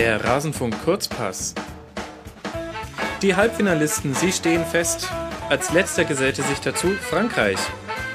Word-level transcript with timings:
Der 0.00 0.24
Rasenfunk 0.24 0.82
Kurzpass. 0.82 1.54
Die 3.20 3.36
Halbfinalisten, 3.36 4.14
sie 4.14 4.32
stehen 4.32 4.64
fest. 4.64 5.06
Als 5.50 5.74
letzter 5.74 6.06
gesellte 6.06 6.42
sich 6.42 6.58
dazu 6.58 6.92
Frankreich. 6.92 7.58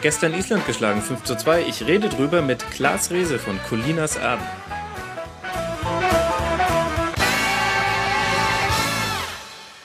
Gestern 0.02 0.34
Island 0.34 0.66
geschlagen 0.66 1.04
5 1.04 1.24
zu 1.26 1.38
2. 1.38 1.68
Ich 1.68 1.86
rede 1.86 2.10
drüber 2.10 2.42
mit 2.42 2.68
Klaas 2.72 3.12
Rehse 3.12 3.38
von 3.38 3.60
Colinas 3.70 4.16
Erben. 4.16 4.44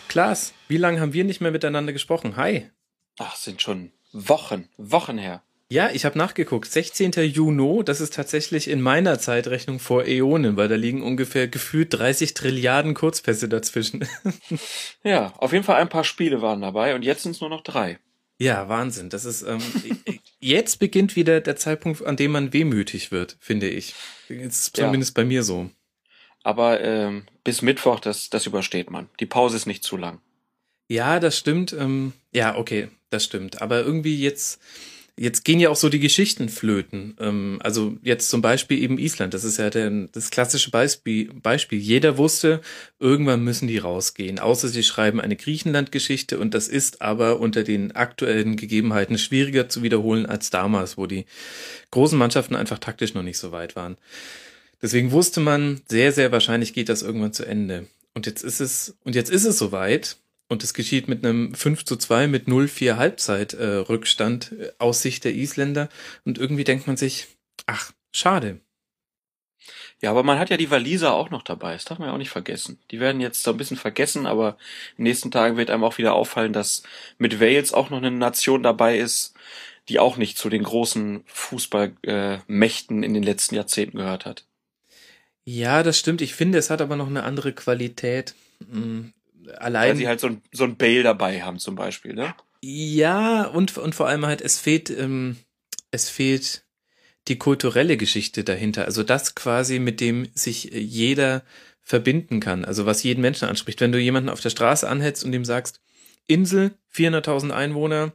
Klaas, 0.08 0.54
wie 0.68 0.78
lange 0.78 1.02
haben 1.02 1.12
wir 1.12 1.24
nicht 1.24 1.42
mehr 1.42 1.50
miteinander 1.50 1.92
gesprochen? 1.92 2.36
Hi. 2.36 2.70
Ach, 3.18 3.36
sind 3.36 3.60
schon 3.60 3.92
Wochen, 4.14 4.70
Wochen 4.78 5.18
her. 5.18 5.42
Ja, 5.72 5.88
ich 5.92 6.04
habe 6.04 6.18
nachgeguckt. 6.18 6.70
16. 6.70 7.12
Juni, 7.12 7.84
das 7.84 8.00
ist 8.00 8.14
tatsächlich 8.14 8.66
in 8.66 8.80
meiner 8.80 9.20
Zeitrechnung 9.20 9.78
vor 9.78 10.04
Äonen, 10.04 10.56
weil 10.56 10.66
da 10.66 10.74
liegen 10.74 11.00
ungefähr 11.00 11.46
gefühlt 11.46 11.94
30 11.94 12.34
Trilliarden 12.34 12.92
Kurzpässe 12.92 13.48
dazwischen. 13.48 14.04
ja, 15.04 15.32
auf 15.38 15.52
jeden 15.52 15.62
Fall 15.62 15.76
ein 15.76 15.88
paar 15.88 16.02
Spiele 16.02 16.42
waren 16.42 16.60
dabei 16.60 16.96
und 16.96 17.04
jetzt 17.04 17.22
sind 17.22 17.32
es 17.32 17.40
nur 17.40 17.50
noch 17.50 17.60
drei. 17.60 18.00
Ja, 18.38 18.68
Wahnsinn. 18.68 19.10
Das 19.10 19.24
ist 19.24 19.42
ähm, 19.42 19.62
jetzt 20.40 20.80
beginnt 20.80 21.14
wieder 21.14 21.40
der 21.40 21.54
Zeitpunkt, 21.54 22.04
an 22.04 22.16
dem 22.16 22.32
man 22.32 22.52
wehmütig 22.52 23.12
wird, 23.12 23.36
finde 23.38 23.68
ich. 23.68 23.94
Ist 24.28 24.76
zumindest 24.76 25.16
ja. 25.16 25.22
bei 25.22 25.24
mir 25.24 25.44
so. 25.44 25.70
Aber 26.42 26.80
ähm, 26.80 27.26
bis 27.44 27.62
Mittwoch, 27.62 28.00
das, 28.00 28.28
das 28.28 28.44
übersteht 28.44 28.90
man. 28.90 29.08
Die 29.20 29.26
Pause 29.26 29.56
ist 29.56 29.66
nicht 29.66 29.84
zu 29.84 29.96
lang. 29.96 30.20
Ja, 30.88 31.20
das 31.20 31.38
stimmt. 31.38 31.72
Ähm, 31.72 32.12
ja, 32.32 32.56
okay, 32.56 32.88
das 33.10 33.22
stimmt. 33.22 33.62
Aber 33.62 33.84
irgendwie 33.84 34.20
jetzt 34.20 34.60
jetzt 35.20 35.44
gehen 35.44 35.60
ja 35.60 35.68
auch 35.68 35.76
so 35.76 35.90
die 35.90 36.00
Geschichten 36.00 36.48
flöten. 36.48 37.14
Ähm, 37.20 37.58
also 37.62 37.98
jetzt 38.02 38.30
zum 38.30 38.40
Beispiel 38.40 38.82
eben 38.82 38.98
Island, 38.98 39.34
das 39.34 39.44
ist 39.44 39.58
ja 39.58 39.68
der, 39.68 39.90
das 40.12 40.30
klassische 40.30 40.70
Beispiel, 40.70 41.30
Beispiel. 41.34 41.78
Jeder 41.78 42.16
wusste, 42.16 42.62
irgendwann 42.98 43.44
müssen 43.44 43.68
die 43.68 43.76
rausgehen, 43.76 44.38
außer 44.38 44.68
sie 44.68 44.82
schreiben 44.82 45.20
eine 45.20 45.36
Griechenland-Geschichte 45.36 46.38
und 46.38 46.54
das 46.54 46.68
ist 46.68 47.02
aber 47.02 47.38
unter 47.38 47.64
den 47.64 47.92
aktuellen 47.92 48.56
Gegebenheiten 48.56 49.18
schwieriger 49.18 49.68
zu 49.68 49.82
wiederholen 49.82 50.24
als 50.24 50.48
damals, 50.48 50.96
wo 50.96 51.06
die 51.06 51.26
großen 51.90 52.18
Mannschaften 52.18 52.56
einfach 52.56 52.78
taktisch 52.78 53.12
noch 53.12 53.22
nicht 53.22 53.38
so 53.38 53.52
weit 53.52 53.76
waren. 53.76 53.98
Deswegen 54.80 55.12
wusste 55.12 55.40
man, 55.40 55.82
sehr, 55.86 56.12
sehr 56.12 56.32
wahrscheinlich 56.32 56.72
geht 56.72 56.88
das 56.88 57.02
irgendwann 57.02 57.34
zu 57.34 57.44
Ende. 57.44 57.86
Und 58.14 58.24
jetzt 58.24 58.42
ist 58.42 58.60
es, 58.60 58.96
und 59.04 59.14
jetzt 59.14 59.30
ist 59.30 59.44
es 59.44 59.58
soweit. 59.58 60.16
Und 60.50 60.64
es 60.64 60.74
geschieht 60.74 61.06
mit 61.06 61.24
einem 61.24 61.54
5 61.54 61.84
zu 61.84 61.96
2 61.96 62.26
mit 62.26 62.48
0-4 62.48 62.96
Halbzeit-Rückstand 62.96 64.52
äh, 64.58 64.72
aus 64.78 65.00
Sicht 65.00 65.22
der 65.22 65.32
Isländer. 65.32 65.88
Und 66.24 66.38
irgendwie 66.38 66.64
denkt 66.64 66.88
man 66.88 66.96
sich, 66.96 67.28
ach, 67.66 67.92
schade. 68.12 68.58
Ja, 70.02 70.10
aber 70.10 70.24
man 70.24 70.40
hat 70.40 70.50
ja 70.50 70.56
die 70.56 70.72
Waliser 70.72 71.14
auch 71.14 71.30
noch 71.30 71.42
dabei. 71.42 71.74
Das 71.74 71.84
darf 71.84 72.00
man 72.00 72.08
ja 72.08 72.14
auch 72.14 72.18
nicht 72.18 72.30
vergessen. 72.30 72.80
Die 72.90 72.98
werden 72.98 73.20
jetzt 73.20 73.44
so 73.44 73.52
ein 73.52 73.58
bisschen 73.58 73.76
vergessen, 73.76 74.26
aber 74.26 74.56
in 74.96 75.04
den 75.04 75.10
nächsten 75.10 75.30
Tagen 75.30 75.56
wird 75.56 75.70
einem 75.70 75.84
auch 75.84 75.98
wieder 75.98 76.14
auffallen, 76.14 76.52
dass 76.52 76.82
mit 77.18 77.38
Wales 77.38 77.72
auch 77.72 77.90
noch 77.90 77.98
eine 77.98 78.10
Nation 78.10 78.64
dabei 78.64 78.98
ist, 78.98 79.34
die 79.88 80.00
auch 80.00 80.16
nicht 80.16 80.36
zu 80.36 80.48
den 80.48 80.64
großen 80.64 81.22
Fußballmächten 81.26 83.02
äh, 83.02 83.06
in 83.06 83.14
den 83.14 83.22
letzten 83.22 83.54
Jahrzehnten 83.54 83.98
gehört 83.98 84.26
hat. 84.26 84.46
Ja, 85.44 85.84
das 85.84 85.96
stimmt. 85.96 86.22
Ich 86.22 86.34
finde, 86.34 86.58
es 86.58 86.70
hat 86.70 86.80
aber 86.80 86.96
noch 86.96 87.06
eine 87.06 87.22
andere 87.22 87.52
Qualität. 87.52 88.34
Allein. 89.58 89.90
Weil 89.90 89.96
sie 89.96 90.08
halt 90.08 90.20
so 90.20 90.28
ein, 90.28 90.42
so 90.52 90.64
ein 90.64 90.76
Bale 90.76 91.02
dabei 91.02 91.42
haben 91.42 91.58
zum 91.58 91.74
Beispiel, 91.74 92.14
ne? 92.14 92.34
Ja, 92.62 93.44
und, 93.44 93.76
und 93.78 93.94
vor 93.94 94.08
allem 94.08 94.26
halt, 94.26 94.42
es 94.42 94.58
fehlt, 94.58 94.90
ähm, 94.90 95.36
es 95.90 96.10
fehlt 96.10 96.64
die 97.28 97.38
kulturelle 97.38 97.96
Geschichte 97.96 98.44
dahinter. 98.44 98.84
Also 98.84 99.02
das 99.02 99.34
quasi, 99.34 99.78
mit 99.78 100.00
dem 100.00 100.28
sich 100.34 100.64
jeder 100.64 101.42
verbinden 101.82 102.40
kann. 102.40 102.64
Also 102.64 102.86
was 102.86 103.02
jeden 103.02 103.20
Menschen 103.20 103.48
anspricht. 103.48 103.80
Wenn 103.80 103.92
du 103.92 103.98
jemanden 103.98 104.28
auf 104.28 104.40
der 104.40 104.50
Straße 104.50 104.88
anhältst 104.88 105.24
und 105.24 105.32
ihm 105.32 105.44
sagst, 105.44 105.80
Insel, 106.26 106.72
400.000 106.94 107.50
Einwohner, 107.50 108.12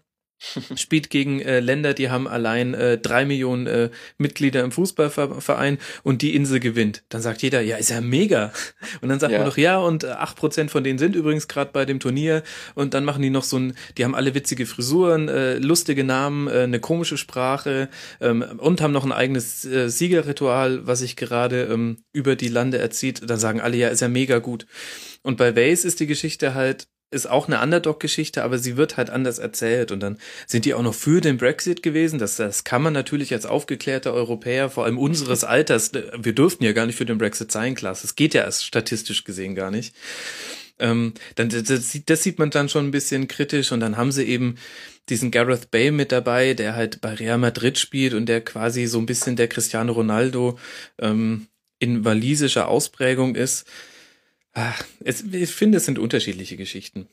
spielt 0.75 1.09
gegen 1.09 1.41
äh, 1.41 1.59
Länder, 1.59 1.93
die 1.93 2.09
haben 2.09 2.27
allein 2.27 2.73
äh, 2.73 2.97
drei 2.97 3.25
Millionen 3.25 3.67
äh, 3.67 3.89
Mitglieder 4.17 4.63
im 4.63 4.71
Fußballverein 4.71 5.77
und 6.03 6.21
die 6.21 6.35
Insel 6.35 6.59
gewinnt. 6.59 7.03
Dann 7.09 7.21
sagt 7.21 7.41
jeder, 7.41 7.61
ja, 7.61 7.77
ist 7.77 7.89
ja 7.89 8.01
mega. 8.01 8.51
Und 9.01 9.09
dann 9.09 9.19
sagt 9.19 9.31
ja. 9.31 9.39
man 9.39 9.47
doch, 9.47 9.57
ja, 9.57 9.77
und 9.77 10.05
acht 10.05 10.37
Prozent 10.37 10.71
von 10.71 10.83
denen 10.83 10.99
sind 10.99 11.15
übrigens 11.15 11.47
gerade 11.47 11.71
bei 11.71 11.85
dem 11.85 11.99
Turnier. 11.99 12.43
Und 12.75 12.93
dann 12.93 13.03
machen 13.03 13.21
die 13.21 13.29
noch 13.29 13.43
so 13.43 13.57
ein, 13.57 13.75
die 13.97 14.03
haben 14.03 14.15
alle 14.15 14.33
witzige 14.33 14.65
Frisuren, 14.65 15.27
äh, 15.27 15.57
lustige 15.57 16.03
Namen, 16.03 16.47
äh, 16.47 16.61
eine 16.61 16.79
komische 16.79 17.17
Sprache 17.17 17.89
ähm, 18.21 18.43
und 18.57 18.81
haben 18.81 18.93
noch 18.93 19.05
ein 19.05 19.11
eigenes 19.11 19.65
äh, 19.65 19.89
Siegerritual, 19.89 20.85
was 20.87 20.99
sich 20.99 21.15
gerade 21.15 21.63
ähm, 21.63 21.97
über 22.13 22.35
die 22.35 22.47
Lande 22.47 22.77
erzieht. 22.77 23.29
Dann 23.29 23.39
sagen 23.39 23.61
alle, 23.61 23.77
ja, 23.77 23.89
ist 23.89 24.01
ja 24.01 24.07
mega 24.07 24.39
gut. 24.39 24.65
Und 25.23 25.37
bei 25.37 25.55
Vase 25.55 25.87
ist 25.87 25.99
die 25.99 26.07
Geschichte 26.07 26.53
halt, 26.53 26.87
ist 27.15 27.25
auch 27.25 27.47
eine 27.47 27.61
Underdog-Geschichte, 27.61 28.43
aber 28.43 28.59
sie 28.59 28.77
wird 28.77 28.97
halt 28.97 29.09
anders 29.09 29.39
erzählt. 29.39 29.91
Und 29.91 30.01
dann 30.01 30.17
sind 30.45 30.65
die 30.65 30.73
auch 30.73 30.83
noch 30.83 30.93
für 30.93 31.21
den 31.21 31.37
Brexit 31.37 31.81
gewesen. 31.81 32.19
Das, 32.19 32.35
das 32.35 32.63
kann 32.63 32.83
man 32.83 32.93
natürlich 32.93 33.33
als 33.33 33.45
aufgeklärter 33.45 34.13
Europäer, 34.13 34.69
vor 34.69 34.85
allem 34.85 34.99
unseres 34.99 35.43
Alters, 35.43 35.91
wir 35.93 36.33
dürften 36.33 36.63
ja 36.63 36.73
gar 36.73 36.85
nicht 36.85 36.97
für 36.97 37.05
den 37.05 37.17
Brexit 37.17 37.51
sein, 37.51 37.73
Klaas. 37.73 38.03
Das 38.03 38.15
geht 38.15 38.33
ja 38.33 38.51
statistisch 38.51 39.23
gesehen 39.23 39.55
gar 39.55 39.71
nicht. 39.71 39.95
Ähm, 40.77 41.13
dann, 41.35 41.49
das, 41.49 41.63
das 42.05 42.23
sieht 42.23 42.37
man 42.37 42.49
dann 42.49 42.69
schon 42.69 42.87
ein 42.87 42.91
bisschen 42.91 43.27
kritisch. 43.27 43.71
Und 43.71 43.79
dann 43.79 43.97
haben 43.97 44.11
sie 44.11 44.25
eben 44.25 44.55
diesen 45.09 45.31
Gareth 45.31 45.71
Bale 45.71 45.91
mit 45.91 46.11
dabei, 46.11 46.53
der 46.53 46.75
halt 46.75 47.01
bei 47.01 47.13
Real 47.13 47.37
Madrid 47.37 47.77
spielt 47.77 48.13
und 48.13 48.27
der 48.27 48.41
quasi 48.41 48.85
so 48.85 48.99
ein 48.99 49.05
bisschen 49.05 49.35
der 49.35 49.47
Cristiano 49.47 49.93
Ronaldo 49.93 50.59
ähm, 50.99 51.47
in 51.79 52.05
walisischer 52.05 52.67
Ausprägung 52.67 53.35
ist 53.35 53.65
Ach, 54.55 54.83
es, 55.03 55.21
ich 55.21 55.51
finde, 55.51 55.77
es 55.77 55.85
sind 55.85 55.99
unterschiedliche 55.99 56.57
Geschichten. 56.57 57.07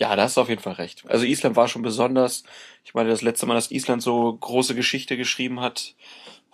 Ja, 0.00 0.14
da 0.14 0.22
hast 0.22 0.36
du 0.36 0.40
auf 0.40 0.48
jeden 0.48 0.62
Fall 0.62 0.74
recht. 0.74 1.02
Also 1.08 1.24
Island 1.24 1.56
war 1.56 1.66
schon 1.66 1.82
besonders. 1.82 2.44
Ich 2.84 2.94
meine, 2.94 3.10
das 3.10 3.20
letzte 3.20 3.46
Mal, 3.46 3.54
dass 3.54 3.72
Island 3.72 4.00
so 4.00 4.32
große 4.32 4.76
Geschichte 4.76 5.16
geschrieben 5.16 5.60
hat, 5.60 5.96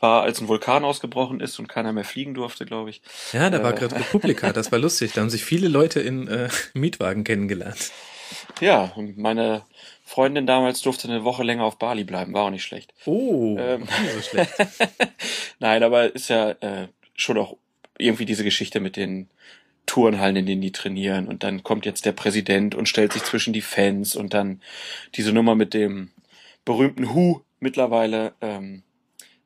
war, 0.00 0.22
als 0.22 0.40
ein 0.40 0.48
Vulkan 0.48 0.82
ausgebrochen 0.82 1.40
ist 1.40 1.58
und 1.58 1.68
keiner 1.68 1.92
mehr 1.92 2.04
fliegen 2.04 2.32
durfte, 2.32 2.64
glaube 2.64 2.88
ich. 2.88 3.02
Ja, 3.34 3.50
da 3.50 3.62
war 3.62 3.74
äh, 3.74 3.76
gerade 3.76 3.96
Republika, 3.96 4.52
das 4.52 4.72
war 4.72 4.78
lustig. 4.78 5.12
Da 5.12 5.20
haben 5.20 5.30
sich 5.30 5.44
viele 5.44 5.68
Leute 5.68 6.00
in 6.00 6.26
äh, 6.26 6.48
Mietwagen 6.72 7.22
kennengelernt. 7.22 7.92
Ja, 8.60 8.92
und 8.96 9.18
meine 9.18 9.64
Freundin 10.04 10.46
damals 10.46 10.80
durfte 10.80 11.06
eine 11.06 11.24
Woche 11.24 11.42
länger 11.42 11.64
auf 11.64 11.78
Bali 11.78 12.04
bleiben, 12.04 12.32
war 12.32 12.44
auch 12.44 12.50
nicht 12.50 12.64
schlecht. 12.64 12.94
Oh, 13.04 13.56
ähm, 13.58 13.86
so 14.14 14.22
schlecht. 14.22 14.52
Nein, 15.58 15.82
aber 15.82 16.14
ist 16.14 16.28
ja 16.28 16.50
äh, 16.50 16.88
schon 17.14 17.36
auch 17.36 17.58
irgendwie 17.98 18.24
diese 18.24 18.42
Geschichte 18.42 18.80
mit 18.80 18.96
den 18.96 19.28
Turnhallen, 19.86 20.36
in 20.36 20.46
denen 20.46 20.62
die 20.62 20.72
trainieren. 20.72 21.28
Und 21.28 21.42
dann 21.42 21.62
kommt 21.62 21.86
jetzt 21.86 22.04
der 22.06 22.12
Präsident 22.12 22.74
und 22.74 22.88
stellt 22.88 23.12
sich 23.12 23.22
zwischen 23.22 23.52
die 23.52 23.60
Fans 23.60 24.16
und 24.16 24.34
dann 24.34 24.60
diese 25.14 25.32
Nummer 25.32 25.54
mit 25.54 25.74
dem 25.74 26.10
berühmten 26.64 27.14
Hu 27.14 27.40
mittlerweile. 27.60 28.34
Ähm, 28.40 28.82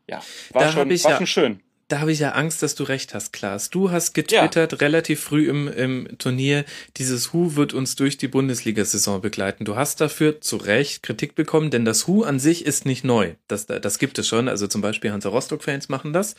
ja, 0.06 0.22
war 0.52 0.62
da 0.62 0.72
schon, 0.72 0.88
war 0.88 1.10
ja, 1.10 1.16
schon 1.16 1.26
schön 1.26 1.60
da 1.88 2.00
habe 2.00 2.12
ich 2.12 2.18
ja 2.18 2.32
Angst, 2.32 2.62
dass 2.62 2.74
du 2.74 2.84
recht 2.84 3.14
hast, 3.14 3.32
Klaas. 3.32 3.70
Du 3.70 3.90
hast 3.90 4.12
getwittert 4.12 4.72
ja. 4.72 4.78
relativ 4.78 5.20
früh 5.20 5.48
im, 5.48 5.68
im 5.68 6.18
Turnier, 6.18 6.66
dieses 6.98 7.32
Hu 7.32 7.56
wird 7.56 7.72
uns 7.72 7.96
durch 7.96 8.18
die 8.18 8.28
Bundesliga-Saison 8.28 9.22
begleiten. 9.22 9.64
Du 9.64 9.74
hast 9.74 10.02
dafür 10.02 10.42
zu 10.42 10.58
Recht 10.58 11.02
Kritik 11.02 11.34
bekommen, 11.34 11.70
denn 11.70 11.86
das 11.86 12.06
Hu 12.06 12.24
an 12.24 12.38
sich 12.38 12.66
ist 12.66 12.84
nicht 12.84 13.04
neu. 13.04 13.32
Das, 13.48 13.64
das 13.66 13.98
gibt 13.98 14.18
es 14.18 14.28
schon. 14.28 14.48
Also 14.48 14.66
zum 14.66 14.82
Beispiel 14.82 15.10
Hansa 15.12 15.30
Rostock-Fans 15.30 15.88
machen 15.88 16.12
das. 16.12 16.34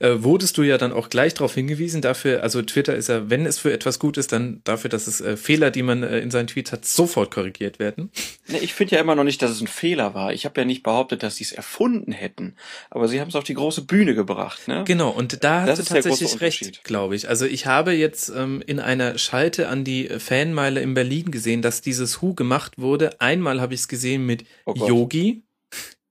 Äh, 0.00 0.16
wurdest 0.18 0.58
du 0.58 0.62
ja 0.62 0.76
dann 0.76 0.92
auch 0.92 1.08
gleich 1.08 1.32
darauf 1.32 1.54
hingewiesen, 1.54 2.02
dafür, 2.02 2.42
also 2.42 2.60
Twitter 2.60 2.94
ist 2.94 3.08
ja, 3.08 3.30
wenn 3.30 3.46
es 3.46 3.58
für 3.58 3.72
etwas 3.72 3.98
gut 3.98 4.18
ist, 4.18 4.32
dann 4.32 4.60
dafür, 4.64 4.90
dass 4.90 5.06
es 5.06 5.22
äh, 5.22 5.38
Fehler, 5.38 5.70
die 5.70 5.82
man 5.82 6.02
äh, 6.02 6.18
in 6.18 6.30
seinen 6.30 6.46
Tweets 6.46 6.72
hat, 6.72 6.84
sofort 6.84 7.30
korrigiert 7.30 7.78
werden. 7.78 8.10
Nee, 8.48 8.58
ich 8.58 8.74
finde 8.74 8.96
ja 8.96 9.00
immer 9.00 9.14
noch 9.14 9.24
nicht, 9.24 9.40
dass 9.40 9.50
es 9.50 9.62
ein 9.62 9.66
Fehler 9.66 10.12
war. 10.12 10.34
Ich 10.34 10.44
habe 10.44 10.60
ja 10.60 10.66
nicht 10.66 10.82
behauptet, 10.82 11.22
dass 11.22 11.36
sie 11.36 11.44
es 11.44 11.52
erfunden 11.52 12.12
hätten. 12.12 12.54
Aber 12.90 13.08
sie 13.08 13.20
haben 13.22 13.28
es 13.28 13.34
auf 13.34 13.44
die 13.44 13.54
große 13.54 13.82
Bühne 13.82 14.14
gebracht. 14.14 14.68
Ne? 14.68 14.73
Ne? 14.74 14.84
Genau, 14.84 15.10
und 15.10 15.44
da 15.44 15.62
hast 15.62 15.78
du 15.78 15.84
tatsächlich 15.84 16.40
recht, 16.40 16.84
glaube 16.84 17.16
ich. 17.16 17.28
Also 17.28 17.46
ich 17.46 17.66
habe 17.66 17.92
jetzt 17.92 18.28
ähm, 18.30 18.62
in 18.66 18.80
einer 18.80 19.18
Schalte 19.18 19.68
an 19.68 19.84
die 19.84 20.08
Fanmeile 20.08 20.80
in 20.80 20.94
Berlin 20.94 21.30
gesehen, 21.30 21.62
dass 21.62 21.80
dieses 21.80 22.20
Hu 22.20 22.34
gemacht 22.34 22.78
wurde. 22.78 23.20
Einmal 23.20 23.60
habe 23.60 23.74
ich 23.74 23.80
es 23.80 23.88
gesehen 23.88 24.26
mit 24.26 24.44
oh 24.64 24.74
Yogi, 24.74 25.44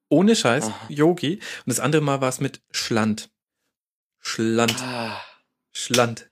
ohne 0.10 0.36
Scheiß, 0.36 0.65
Aha. 0.65 0.86
Yogi. 0.89 1.36
Und 1.36 1.42
das 1.68 1.80
andere 1.80 2.01
Mal 2.01 2.21
war 2.21 2.30
es 2.30 2.39
mit 2.39 2.62
Schland. 2.71 3.30
Schland. 4.19 4.75
Ah. 4.81 5.21
Schland. 5.71 6.30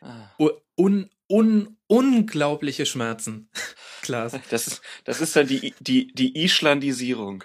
Ah. 0.00 0.30
Un, 0.76 1.10
un, 1.28 1.76
unglaubliche 1.86 2.86
Schmerzen. 2.86 3.48
Klar. 4.02 4.30
Das 4.50 4.66
ist, 4.66 4.82
das 5.04 5.20
ist 5.20 5.34
dann 5.34 5.46
die, 5.46 5.74
die, 5.80 6.12
die 6.12 6.44
Islandisierung. 6.44 7.44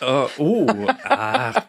Uh, 0.00 0.28
oh, 0.38 0.66
ah, 1.04 1.62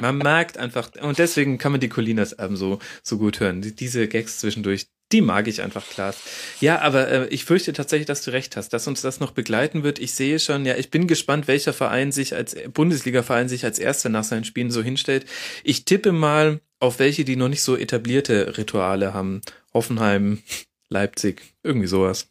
man 0.00 0.18
merkt 0.18 0.56
einfach, 0.56 0.90
und 1.00 1.18
deswegen 1.18 1.58
kann 1.58 1.72
man 1.72 1.80
die 1.80 1.88
Colinas-Alben 1.88 2.56
so, 2.56 2.78
so 3.02 3.18
gut 3.18 3.40
hören. 3.40 3.60
Diese 3.62 4.06
Gags 4.06 4.38
zwischendurch, 4.38 4.86
die 5.10 5.20
mag 5.20 5.48
ich 5.48 5.62
einfach, 5.62 5.88
klar. 5.88 6.14
Ja, 6.60 6.80
aber 6.80 7.08
äh, 7.08 7.28
ich 7.28 7.44
fürchte 7.44 7.72
tatsächlich, 7.72 8.06
dass 8.06 8.22
du 8.22 8.30
recht 8.30 8.56
hast, 8.56 8.72
dass 8.72 8.86
uns 8.86 9.02
das 9.02 9.18
noch 9.18 9.32
begleiten 9.32 9.82
wird. 9.82 9.98
Ich 9.98 10.14
sehe 10.14 10.38
schon, 10.38 10.64
ja, 10.64 10.76
ich 10.76 10.90
bin 10.90 11.08
gespannt, 11.08 11.48
welcher 11.48 11.72
Verein 11.72 12.12
sich 12.12 12.34
als 12.34 12.54
Bundesliga-Verein 12.72 13.48
sich 13.48 13.64
als 13.64 13.78
erster 13.78 14.10
nach 14.10 14.24
seinen 14.24 14.44
Spielen 14.44 14.70
so 14.70 14.82
hinstellt. 14.82 15.26
Ich 15.64 15.84
tippe 15.84 16.12
mal 16.12 16.60
auf 16.78 16.98
welche, 17.00 17.24
die 17.24 17.36
noch 17.36 17.48
nicht 17.48 17.62
so 17.62 17.76
etablierte 17.76 18.56
Rituale 18.58 19.12
haben. 19.14 19.40
Hoffenheim, 19.74 20.42
Leipzig, 20.88 21.42
irgendwie 21.62 21.88
sowas. 21.88 22.30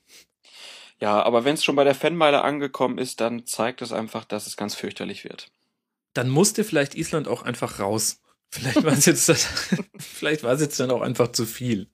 Ja, 0.99 1.21
aber 1.21 1.45
wenn 1.45 1.53
es 1.53 1.63
schon 1.63 1.75
bei 1.75 1.83
der 1.83 1.95
Fanmeile 1.95 2.41
angekommen 2.41 2.97
ist, 2.97 3.21
dann 3.21 3.45
zeigt 3.45 3.81
es 3.81 3.91
einfach, 3.91 4.25
dass 4.25 4.47
es 4.47 4.57
ganz 4.57 4.73
fürchterlich 4.73 5.23
wird. 5.23 5.51
Dann 6.13 6.29
musste 6.29 6.63
vielleicht 6.63 6.95
Island 6.95 7.27
auch 7.27 7.43
einfach 7.43 7.79
raus. 7.79 8.21
Vielleicht 8.49 8.83
war 8.83 8.93
es 8.93 9.05
jetzt, 9.05 9.29
vielleicht 9.99 10.43
war 10.43 10.53
es 10.53 10.61
jetzt 10.61 10.79
dann 10.79 10.91
auch 10.91 11.01
einfach 11.01 11.31
zu 11.31 11.45
viel. 11.45 11.87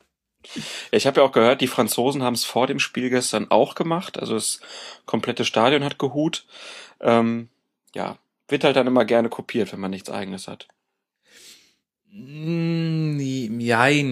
Ich 0.91 1.07
habe 1.07 1.21
ja 1.21 1.27
auch 1.27 1.31
gehört, 1.31 1.61
die 1.61 1.67
Franzosen 1.67 2.23
haben 2.23 2.33
es 2.33 2.45
vor 2.45 2.67
dem 2.67 2.79
Spiel 2.79 3.09
gestern 3.09 3.49
auch 3.49 3.75
gemacht. 3.75 4.19
Also 4.19 4.35
das 4.35 4.59
komplette 5.05 5.45
Stadion 5.45 5.83
hat 5.83 5.99
gehut. 5.99 6.45
Ähm, 6.99 7.49
ja, 7.95 8.17
wird 8.47 8.63
halt 8.63 8.75
dann 8.75 8.87
immer 8.87 9.05
gerne 9.05 9.29
kopiert, 9.29 9.71
wenn 9.71 9.79
man 9.79 9.91
nichts 9.91 10.09
eigenes 10.09 10.47
hat. 10.47 10.67
Nein, 12.15 13.57
mm, 13.57 13.59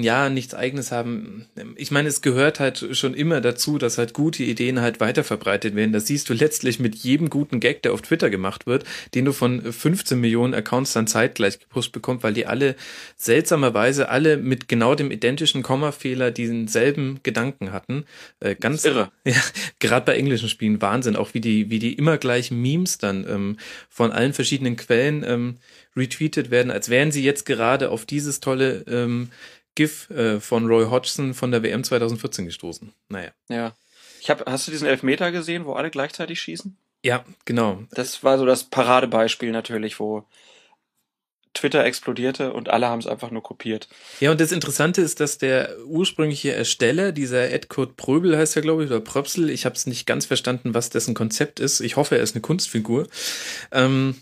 ja, 0.01 0.29
nichts 0.29 0.55
eigenes 0.55 0.91
haben. 0.91 1.45
Ich 1.75 1.91
meine, 1.91 2.09
es 2.09 2.23
gehört 2.23 2.59
halt 2.59 2.97
schon 2.97 3.13
immer 3.13 3.41
dazu, 3.41 3.77
dass 3.77 3.99
halt 3.99 4.13
gute 4.13 4.41
Ideen 4.41 4.81
halt 4.81 4.99
weiterverbreitet 4.99 5.75
werden. 5.75 5.91
Das 5.91 6.07
siehst 6.07 6.27
du 6.27 6.33
letztlich 6.33 6.79
mit 6.79 6.95
jedem 6.95 7.29
guten 7.29 7.59
Gag, 7.59 7.83
der 7.83 7.93
auf 7.93 8.01
Twitter 8.01 8.31
gemacht 8.31 8.65
wird, 8.65 8.85
den 9.13 9.25
du 9.25 9.33
von 9.33 9.61
15 9.61 10.19
Millionen 10.19 10.55
Accounts 10.55 10.93
dann 10.93 11.05
zeitgleich 11.05 11.59
gepusht 11.59 11.91
bekommst, 11.91 12.23
weil 12.23 12.33
die 12.33 12.47
alle 12.47 12.75
seltsamerweise 13.17 14.09
alle 14.09 14.37
mit 14.37 14.67
genau 14.67 14.95
dem 14.95 15.11
identischen 15.11 15.61
Kommafehler 15.61 16.31
diesen 16.31 16.67
selben 16.67 17.19
Gedanken 17.21 17.71
hatten. 17.71 18.05
Äh, 18.39 18.55
ganz 18.55 18.83
irre. 18.83 19.11
Ja, 19.23 19.39
gerade 19.79 20.05
bei 20.05 20.15
englischen 20.15 20.49
Spielen 20.49 20.81
Wahnsinn, 20.81 21.15
auch 21.15 21.35
wie 21.35 21.41
die, 21.41 21.69
wie 21.69 21.77
die 21.77 21.93
immer 21.93 22.17
gleichen 22.17 22.59
Memes 22.59 22.97
dann 22.97 23.25
ähm, 23.29 23.57
von 23.89 24.11
allen 24.11 24.33
verschiedenen 24.33 24.75
Quellen 24.75 25.23
ähm, 25.25 25.57
retweetet 25.95 26.51
werden, 26.51 26.71
als 26.71 26.89
wären 26.89 27.11
sie 27.11 27.23
jetzt 27.23 27.45
gerade 27.45 27.89
auf 27.89 28.05
dieses 28.05 28.39
tolle 28.39 28.85
ähm, 28.87 29.31
GIF 29.75 30.09
äh, 30.09 30.39
von 30.39 30.65
Roy 30.67 30.85
Hodgson 30.85 31.33
von 31.33 31.51
der 31.51 31.63
WM 31.63 31.83
2014 31.83 32.45
gestoßen. 32.45 32.93
Naja. 33.09 33.31
Ja. 33.49 33.75
Ich 34.19 34.29
hab, 34.29 34.47
hast 34.49 34.67
du 34.67 34.71
diesen 34.71 34.87
Elfmeter 34.87 35.31
gesehen, 35.31 35.65
wo 35.65 35.73
alle 35.73 35.89
gleichzeitig 35.89 36.39
schießen? 36.41 36.77
Ja, 37.03 37.25
genau. 37.45 37.83
Das 37.91 38.23
war 38.23 38.37
so 38.37 38.45
das 38.45 38.65
Paradebeispiel 38.65 39.51
natürlich, 39.51 39.99
wo 39.99 40.27
Twitter 41.53 41.83
explodierte 41.83 42.53
und 42.53 42.69
alle 42.69 42.87
haben 42.87 42.99
es 42.99 43.07
einfach 43.07 43.31
nur 43.31 43.43
kopiert. 43.43 43.89
Ja, 44.19 44.31
und 44.31 44.39
das 44.39 44.51
Interessante 44.51 45.01
ist, 45.01 45.19
dass 45.19 45.37
der 45.37 45.75
ursprüngliche 45.85 46.53
Ersteller, 46.53 47.11
dieser 47.11 47.51
Ed 47.51 47.67
Kurt 47.67 47.97
Pröbel 47.97 48.37
heißt 48.37 48.55
er, 48.55 48.61
glaube 48.61 48.83
ich, 48.83 48.89
oder 48.89 49.01
Pröpsel, 49.01 49.49
ich 49.49 49.65
habe 49.65 49.75
es 49.75 49.85
nicht 49.85 50.05
ganz 50.05 50.25
verstanden, 50.25 50.73
was 50.73 50.91
dessen 50.91 51.13
Konzept 51.13 51.59
ist. 51.59 51.81
Ich 51.81 51.97
hoffe, 51.97 52.15
er 52.15 52.23
ist 52.23 52.35
eine 52.35 52.41
Kunstfigur. 52.41 53.07
Ähm, 53.71 54.15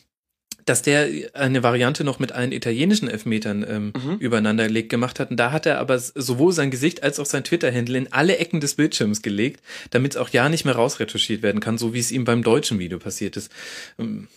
dass 0.69 0.83
der 0.83 1.09
eine 1.33 1.63
Variante 1.63 2.03
noch 2.03 2.19
mit 2.19 2.31
allen 2.31 2.51
italienischen 2.51 3.09
Elfmetern 3.09 3.65
ähm, 3.67 3.93
mhm. 3.95 4.17
übereinander 4.19 4.67
gelegt 4.67 4.89
gemacht 4.89 5.19
hat. 5.19 5.31
Und 5.31 5.37
da 5.37 5.51
hat 5.51 5.65
er 5.65 5.79
aber 5.79 5.97
sowohl 5.97 6.53
sein 6.53 6.69
Gesicht 6.69 7.01
als 7.01 7.19
auch 7.19 7.25
sein 7.25 7.43
Twitter-Handle 7.43 7.97
in 7.97 8.13
alle 8.13 8.37
Ecken 8.37 8.61
des 8.61 8.75
Bildschirms 8.75 9.23
gelegt, 9.23 9.61
damit 9.89 10.13
es 10.13 10.17
auch 10.17 10.29
ja 10.29 10.47
nicht 10.47 10.65
mehr 10.65 10.75
rausretuschiert 10.75 11.41
werden 11.41 11.59
kann, 11.59 11.79
so 11.79 11.93
wie 11.95 11.99
es 11.99 12.11
ihm 12.11 12.23
beim 12.23 12.43
deutschen 12.43 12.77
Video 12.77 12.99
passiert 12.99 13.35
ist. 13.35 13.51
Ähm, 13.97 14.27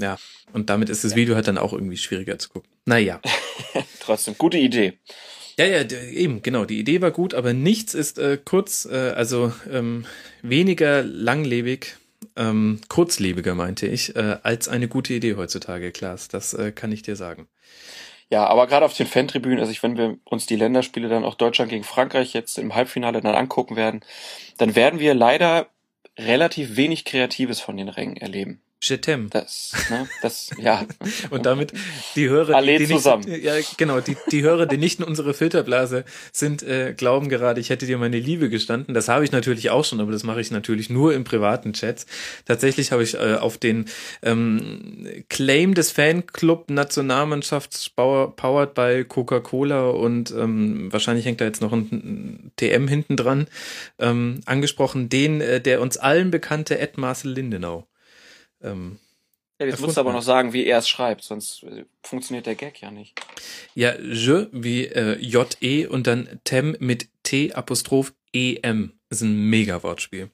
ja, 0.00 0.16
und 0.52 0.70
damit 0.70 0.90
ist 0.90 1.02
das 1.02 1.16
Video 1.16 1.34
halt 1.34 1.48
dann 1.48 1.58
auch 1.58 1.72
irgendwie 1.72 1.96
schwieriger 1.96 2.38
zu 2.38 2.50
gucken. 2.50 2.70
Naja. 2.84 3.20
Trotzdem, 4.00 4.36
gute 4.38 4.58
Idee. 4.58 4.94
Ja, 5.58 5.66
ja, 5.66 5.82
eben, 6.12 6.40
genau. 6.40 6.66
Die 6.66 6.78
Idee 6.78 7.00
war 7.00 7.10
gut, 7.10 7.34
aber 7.34 7.52
nichts 7.52 7.94
ist 7.94 8.20
äh, 8.20 8.38
kurz, 8.42 8.86
äh, 8.88 8.94
also 8.94 9.52
ähm, 9.68 10.06
weniger 10.40 11.02
langlebig 11.02 11.96
ähm, 12.38 12.80
kurzlebiger, 12.88 13.54
meinte 13.54 13.86
ich, 13.86 14.16
äh, 14.16 14.38
als 14.42 14.68
eine 14.68 14.88
gute 14.88 15.12
Idee 15.12 15.36
heutzutage, 15.36 15.92
Klaas. 15.92 16.28
Das 16.28 16.54
äh, 16.54 16.72
kann 16.72 16.92
ich 16.92 17.02
dir 17.02 17.16
sagen. 17.16 17.48
Ja, 18.30 18.46
aber 18.46 18.66
gerade 18.66 18.84
auf 18.84 18.94
den 18.94 19.06
Fantribünen, 19.06 19.58
also 19.58 19.72
ich, 19.72 19.82
wenn 19.82 19.96
wir 19.96 20.18
uns 20.24 20.46
die 20.46 20.56
Länderspiele 20.56 21.08
dann 21.08 21.24
auch 21.24 21.34
Deutschland 21.34 21.70
gegen 21.70 21.84
Frankreich 21.84 22.34
jetzt 22.34 22.58
im 22.58 22.74
Halbfinale 22.74 23.20
dann 23.20 23.34
angucken 23.34 23.76
werden, 23.76 24.00
dann 24.58 24.76
werden 24.76 25.00
wir 25.00 25.14
leider 25.14 25.68
relativ 26.18 26.76
wenig 26.76 27.04
Kreatives 27.04 27.60
von 27.60 27.76
den 27.76 27.88
Rängen 27.88 28.16
erleben. 28.16 28.60
Je 28.80 28.96
t'aime. 28.96 29.28
Das, 29.30 29.72
ne, 29.90 30.08
das, 30.22 30.50
ja. 30.56 30.86
Und 31.30 31.46
damit 31.46 31.72
die 32.14 32.28
Hörer, 32.28 32.54
Alle 32.54 32.78
die, 32.78 32.86
die 32.86 32.94
zusammen. 32.94 33.24
Nicht, 33.24 33.42
ja, 33.44 33.54
genau, 33.76 34.00
die, 34.00 34.16
die 34.30 34.42
Hörer, 34.42 34.66
die 34.66 34.78
nicht 34.78 35.00
in 35.00 35.04
unsere 35.04 35.34
Filterblase 35.34 36.04
sind, 36.32 36.62
äh, 36.62 36.94
glauben 36.96 37.28
gerade, 37.28 37.60
ich 37.60 37.70
hätte 37.70 37.86
dir 37.86 37.98
meine 37.98 38.20
Liebe 38.20 38.48
gestanden. 38.48 38.94
Das 38.94 39.08
habe 39.08 39.24
ich 39.24 39.32
natürlich 39.32 39.70
auch 39.70 39.84
schon, 39.84 40.00
aber 40.00 40.12
das 40.12 40.22
mache 40.22 40.40
ich 40.40 40.52
natürlich 40.52 40.90
nur 40.90 41.12
im 41.12 41.24
privaten 41.24 41.72
Chats. 41.72 42.06
Tatsächlich 42.44 42.92
habe 42.92 43.02
ich 43.02 43.14
äh, 43.14 43.34
auf 43.34 43.58
den 43.58 43.86
ähm, 44.22 45.24
Claim 45.28 45.74
des 45.74 45.90
Fanclub 45.90 46.70
Nationalmannschafts 46.70 47.90
powered 47.90 48.74
by 48.74 49.04
Coca-Cola 49.04 49.90
und 49.90 50.30
ähm, 50.30 50.92
wahrscheinlich 50.92 51.26
hängt 51.26 51.40
da 51.40 51.46
jetzt 51.46 51.60
noch 51.60 51.72
ein 51.72 52.52
TM 52.56 52.86
hinten 52.86 53.16
dran, 53.16 53.48
ähm, 53.98 54.40
angesprochen, 54.46 55.08
den, 55.08 55.40
äh, 55.40 55.60
der 55.60 55.80
uns 55.80 55.96
allen 55.96 56.30
bekannte 56.30 56.78
Ed 56.78 56.96
Marcel 56.96 57.32
Lindenau. 57.32 57.88
Ähm, 58.62 58.98
ja, 59.60 59.66
jetzt 59.66 59.80
musst 59.80 59.96
du 59.96 60.00
aber 60.00 60.12
noch 60.12 60.22
sagen, 60.22 60.52
wie 60.52 60.66
er 60.66 60.78
es 60.78 60.88
schreibt, 60.88 61.24
sonst 61.24 61.64
äh, 61.64 61.84
funktioniert 62.02 62.46
der 62.46 62.54
Gag 62.54 62.80
ja 62.80 62.90
nicht. 62.90 63.20
Ja, 63.74 63.98
je 63.98 64.46
wie 64.52 64.86
äh, 64.86 65.18
J-E 65.18 65.86
und 65.86 66.06
dann 66.06 66.40
Tem 66.44 66.76
mit 66.78 67.08
T 67.24 67.52
Apostroph 67.52 68.14
E-M. 68.32 68.92
Ist 69.10 69.22
ein 69.22 69.48
Mega-Wortspiel. 69.50 70.30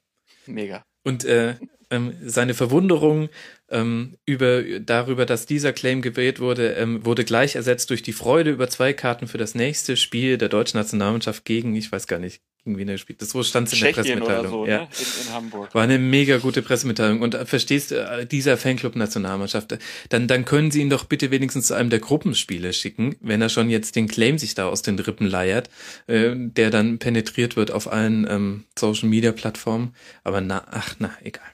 Mega. 0.47 0.83
Und 1.05 1.25
äh, 1.25 1.57
ähm, 1.91 2.15
seine 2.23 2.55
Verwunderung 2.55 3.29
ähm, 3.71 4.17
über 4.27 4.63
darüber, 4.81 5.27
dass 5.27 5.47
dieser 5.47 5.73
Claim 5.73 6.03
gewählt 6.03 6.41
wurde, 6.41 6.73
ähm, 6.73 7.05
wurde 7.05 7.25
gleich 7.25 7.55
ersetzt 7.57 7.91
durch 7.91 8.03
die 8.03 8.13
Freude 8.13 8.51
über 8.51 8.69
zwei 8.69 8.93
Karten 8.93 9.27
für 9.27 9.39
das 9.39 9.55
nächste 9.55 9.97
Spiel 9.97 10.39
der 10.39 10.49
deutschen 10.49 10.79
Nationalmannschaft 10.79 11.45
gegen, 11.45 11.75
ich 11.77 11.91
weiß 11.91 12.07
gar 12.07 12.19
nicht, 12.19 12.43
gegen 12.65 12.79
wen 12.79 12.89
er 12.89 12.99
spielt. 12.99 13.21
Das 13.21 13.31
so 13.31 13.43
stand 13.43 13.73
in 13.73 13.79
der 13.79 13.93
Pressemitteilung. 13.93 14.51
So, 14.51 14.67
ja. 14.67 14.79
Ne? 14.79 14.89
In, 14.99 15.27
in, 15.27 15.33
Hamburg. 15.35 15.75
War 15.75 15.83
eine 15.83 15.99
mega 15.99 16.39
gute 16.39 16.63
Pressemitteilung. 16.63 17.21
Und 17.21 17.35
äh, 17.35 17.45
verstehst 17.45 17.91
du, 17.91 17.97
äh, 17.97 18.27
dieser 18.27 18.57
Fanclub 18.57 18.97
Nationalmannschaft, 18.97 19.79
dann, 20.09 20.27
dann 20.27 20.45
können 20.45 20.71
sie 20.71 20.81
ihn 20.81 20.91
doch 20.91 21.05
bitte 21.05 21.31
wenigstens 21.31 21.67
zu 21.67 21.75
einem 21.75 21.91
der 21.91 22.01
Gruppenspiele 22.01 22.73
schicken, 22.73 23.17
wenn 23.21 23.43
er 23.43 23.49
schon 23.49 23.69
jetzt 23.69 23.97
den 23.97 24.09
Claim 24.09 24.39
sich 24.39 24.55
da 24.55 24.67
aus 24.67 24.83
den 24.83 24.99
Rippen 24.99 25.27
leiert, 25.27 25.69
äh, 26.07 26.33
der 26.35 26.71
dann 26.71 26.99
penetriert 26.99 27.57
wird 27.57 27.71
auf 27.71 27.93
allen 27.93 28.27
ähm, 28.29 28.65
Social 28.79 29.09
Media 29.09 29.33
Plattformen. 29.33 29.95
Aber 30.23 30.41
na, 30.41 30.67
ach, 30.71 30.97
na, 30.99 31.11
egal. 31.23 31.45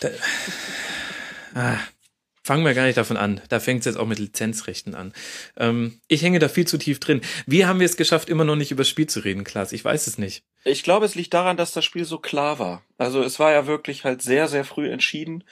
Da, 0.00 0.08
ah, 1.54 1.78
fangen 2.42 2.64
wir 2.64 2.74
gar 2.74 2.86
nicht 2.86 2.96
davon 2.96 3.16
an. 3.16 3.40
Da 3.48 3.60
fängt 3.60 3.80
es 3.80 3.86
jetzt 3.86 3.96
auch 3.96 4.06
mit 4.06 4.18
Lizenzrechten 4.18 4.94
an. 4.94 5.12
Ähm, 5.56 6.00
ich 6.08 6.22
hänge 6.22 6.38
da 6.38 6.48
viel 6.48 6.66
zu 6.66 6.78
tief 6.78 7.00
drin. 7.00 7.20
Wie 7.46 7.66
haben 7.66 7.80
wir 7.80 7.86
es 7.86 7.96
geschafft, 7.96 8.28
immer 8.28 8.44
noch 8.44 8.56
nicht 8.56 8.70
über 8.70 8.80
das 8.80 8.88
Spiel 8.88 9.06
zu 9.06 9.20
reden, 9.20 9.44
Klaas? 9.44 9.72
Ich 9.72 9.84
weiß 9.84 10.06
es 10.06 10.18
nicht. 10.18 10.44
Ich 10.64 10.82
glaube, 10.82 11.06
es 11.06 11.14
liegt 11.14 11.34
daran, 11.34 11.56
dass 11.56 11.72
das 11.72 11.84
Spiel 11.84 12.04
so 12.04 12.18
klar 12.18 12.58
war. 12.58 12.82
Also 12.98 13.22
es 13.22 13.38
war 13.38 13.52
ja 13.52 13.66
wirklich 13.66 14.04
halt 14.04 14.22
sehr, 14.22 14.48
sehr 14.48 14.64
früh 14.64 14.90
entschieden, 14.90 15.44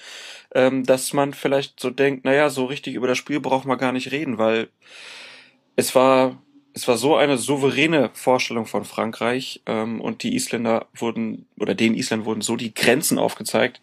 ähm, 0.55 0.85
dass 0.85 1.13
man 1.13 1.35
vielleicht 1.35 1.81
so 1.81 1.91
denkt, 1.91 2.25
naja, 2.25 2.51
so 2.51 2.65
richtig 2.65 2.95
über 2.95 3.07
das 3.07 3.19
Spiel 3.19 3.41
braucht 3.41 3.67
man 3.67 3.79
gar 3.79 3.93
nicht 3.93 4.11
reden, 4.11 4.39
weil 4.39 4.69
es 5.77 5.95
war 5.95 6.43
es 6.81 6.89
war 6.89 6.97
so 6.97 7.15
eine 7.15 7.37
souveräne 7.37 8.09
Vorstellung 8.15 8.65
von 8.65 8.87
Frankreich 8.87 9.61
ähm, 9.67 10.01
und 10.01 10.23
die 10.23 10.35
Isländer 10.35 10.87
wurden 10.95 11.47
oder 11.59 11.75
den 11.75 11.95
Isländern 11.95 12.25
wurden 12.25 12.41
so 12.41 12.57
die 12.57 12.73
Grenzen 12.73 13.19
aufgezeigt, 13.19 13.83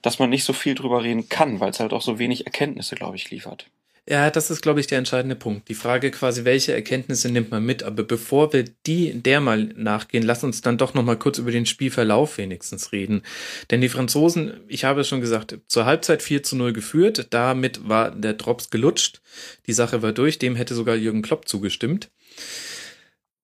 dass 0.00 0.18
man 0.18 0.30
nicht 0.30 0.44
so 0.44 0.54
viel 0.54 0.74
drüber 0.74 1.02
reden 1.02 1.28
kann, 1.28 1.60
weil 1.60 1.70
es 1.70 1.80
halt 1.80 1.92
auch 1.92 2.00
so 2.00 2.18
wenig 2.18 2.46
Erkenntnisse, 2.46 2.94
glaube 2.94 3.16
ich, 3.16 3.30
liefert. 3.30 3.66
Ja, 4.08 4.30
das 4.30 4.50
ist, 4.50 4.62
glaube 4.62 4.80
ich, 4.80 4.86
der 4.86 4.98
entscheidende 4.98 5.36
Punkt. 5.36 5.68
Die 5.68 5.74
Frage 5.74 6.10
quasi, 6.10 6.44
welche 6.44 6.72
Erkenntnisse 6.72 7.30
nimmt 7.30 7.50
man 7.50 7.64
mit? 7.64 7.82
Aber 7.82 8.02
bevor 8.02 8.52
wir 8.54 8.64
die 8.86 9.12
der 9.22 9.40
mal 9.40 9.64
nachgehen, 9.76 10.24
lass 10.24 10.42
uns 10.42 10.62
dann 10.62 10.78
doch 10.78 10.94
noch 10.94 11.04
mal 11.04 11.18
kurz 11.18 11.38
über 11.38 11.52
den 11.52 11.66
Spielverlauf 11.66 12.38
wenigstens 12.38 12.90
reden. 12.90 13.22
Denn 13.70 13.82
die 13.82 13.90
Franzosen, 13.90 14.54
ich 14.66 14.84
habe 14.84 15.02
es 15.02 15.08
schon 15.08 15.20
gesagt, 15.20 15.58
zur 15.68 15.84
Halbzeit 15.84 16.22
4 16.22 16.42
zu 16.42 16.56
0 16.56 16.72
geführt. 16.72 17.28
Damit 17.30 17.86
war 17.88 18.10
der 18.10 18.32
Drops 18.32 18.70
gelutscht. 18.70 19.20
Die 19.66 19.74
Sache 19.74 20.02
war 20.02 20.12
durch. 20.12 20.38
Dem 20.38 20.56
hätte 20.56 20.74
sogar 20.74 20.96
Jürgen 20.96 21.22
Klopp 21.22 21.46
zugestimmt. 21.46 22.10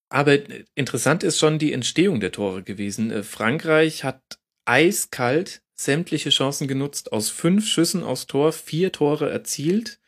Aber 0.08 0.38
interessant 0.74 1.22
ist 1.22 1.38
schon 1.38 1.58
die 1.58 1.72
Entstehung 1.72 2.20
der 2.20 2.32
Tore 2.32 2.62
gewesen. 2.62 3.10
Äh, 3.10 3.22
Frankreich 3.22 4.04
hat 4.04 4.20
eiskalt 4.64 5.62
sämtliche 5.74 6.30
Chancen 6.30 6.68
genutzt, 6.68 7.12
aus 7.12 7.28
fünf 7.28 7.68
Schüssen 7.68 8.02
aus 8.02 8.26
Tor 8.26 8.52
vier 8.52 8.92
Tore 8.92 9.30
erzielt. 9.30 10.00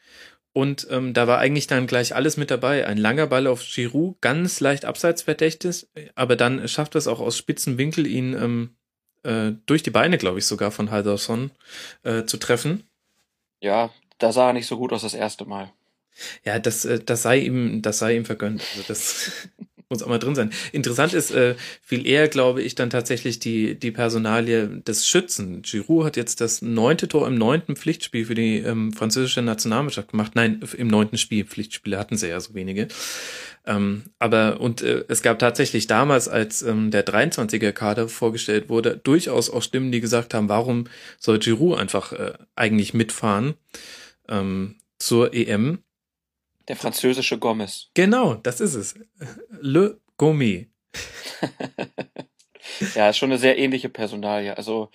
Und 0.52 0.88
ähm, 0.90 1.14
da 1.14 1.26
war 1.26 1.38
eigentlich 1.38 1.66
dann 1.66 1.86
gleich 1.86 2.14
alles 2.14 2.36
mit 2.36 2.50
dabei. 2.50 2.86
Ein 2.86 2.96
langer 2.96 3.26
Ball 3.26 3.46
auf 3.46 3.62
Giroud, 3.62 4.20
ganz 4.20 4.60
leicht 4.60 4.86
abseits 4.86 5.22
verdächtig, 5.22 5.86
aber 6.14 6.36
dann 6.36 6.66
schafft 6.66 6.94
es 6.96 7.06
auch 7.06 7.20
aus 7.20 7.36
spitzen 7.36 7.78
Winkel, 7.78 8.06
ihn 8.06 8.34
ähm, 8.34 8.76
äh, 9.22 9.52
durch 9.66 9.82
die 9.82 9.90
Beine, 9.90 10.18
glaube 10.18 10.38
ich, 10.38 10.46
sogar 10.46 10.70
von 10.70 10.90
Halderson 10.90 11.50
äh, 12.02 12.24
zu 12.24 12.38
treffen. 12.38 12.84
Ja, 13.60 13.90
da 14.18 14.32
sah 14.32 14.48
er 14.48 14.52
nicht 14.52 14.66
so 14.66 14.78
gut 14.78 14.92
aus 14.92 15.02
das 15.02 15.14
erste 15.14 15.44
Mal. 15.44 15.70
Ja, 16.44 16.58
das, 16.58 16.84
äh, 16.84 17.00
das 17.04 17.22
sei 17.22 17.38
ihm, 17.40 17.82
das 17.82 17.98
sei 17.98 18.16
ihm 18.16 18.24
vergönnt. 18.24 18.62
Also 18.72 18.84
das 18.86 19.30
muss 19.88 20.02
auch 20.02 20.08
mal 20.08 20.18
drin 20.18 20.34
sein. 20.34 20.50
Interessant 20.72 21.14
ist 21.14 21.30
äh, 21.30 21.54
viel 21.82 22.06
eher, 22.06 22.28
glaube 22.28 22.62
ich, 22.62 22.74
dann 22.74 22.90
tatsächlich 22.90 23.38
die, 23.38 23.78
die 23.78 23.90
Personalie 23.90 24.68
des 24.68 25.06
Schützen. 25.06 25.62
Giroud 25.62 26.04
hat 26.04 26.16
jetzt 26.16 26.40
das 26.40 26.60
neunte 26.60 27.08
Tor 27.08 27.26
im 27.26 27.36
neunten 27.36 27.74
Pflichtspiel 27.74 28.26
für 28.26 28.34
die 28.34 28.58
ähm, 28.58 28.92
französische 28.92 29.40
Nationalmannschaft 29.42 30.10
gemacht. 30.10 30.32
Nein, 30.34 30.60
im 30.76 30.88
neunten 30.88 31.16
Spiel. 31.16 31.44
Pflichtspiele 31.44 31.98
hatten 31.98 32.16
sie 32.16 32.28
ja 32.28 32.38
so 32.40 32.54
wenige. 32.54 32.88
Ähm, 33.66 34.04
aber 34.18 34.60
und 34.60 34.82
äh, 34.82 35.04
es 35.08 35.22
gab 35.22 35.38
tatsächlich 35.38 35.86
damals, 35.86 36.28
als 36.28 36.62
ähm, 36.62 36.90
der 36.90 37.06
23er 37.06 37.72
Kader 37.72 38.08
vorgestellt 38.08 38.68
wurde, 38.68 38.96
durchaus 38.96 39.50
auch 39.50 39.62
Stimmen, 39.62 39.92
die 39.92 40.00
gesagt 40.00 40.34
haben, 40.34 40.48
warum 40.48 40.84
soll 41.18 41.38
Giroud 41.38 41.78
einfach 41.78 42.12
äh, 42.12 42.32
eigentlich 42.56 42.94
mitfahren 42.94 43.54
ähm, 44.28 44.76
zur 44.98 45.34
EM? 45.34 45.78
Der 46.68 46.76
französische 46.76 47.38
Gomez. 47.38 47.88
Genau, 47.94 48.34
das 48.34 48.60
ist 48.60 48.74
es. 48.74 48.94
Le 49.60 49.98
Gourmet. 50.18 50.68
ja, 52.94 53.08
ist 53.08 53.16
schon 53.16 53.30
eine 53.30 53.38
sehr 53.38 53.58
ähnliche 53.58 53.88
Personalie. 53.88 54.56
Also 54.56 54.90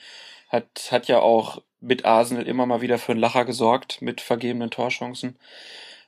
hat, 0.50 0.90
hat 0.92 1.08
ja 1.08 1.20
auch 1.20 1.62
mit 1.80 2.06
Arsenal 2.06 2.48
immer 2.48 2.66
mal 2.66 2.82
wieder 2.82 3.00
für 3.00 3.14
einen 3.14 3.22
Lacher 3.22 3.46
gesorgt 3.46 4.02
mit 4.02 4.22
vergebenen 4.22 4.70
Torchancen. 4.70 5.38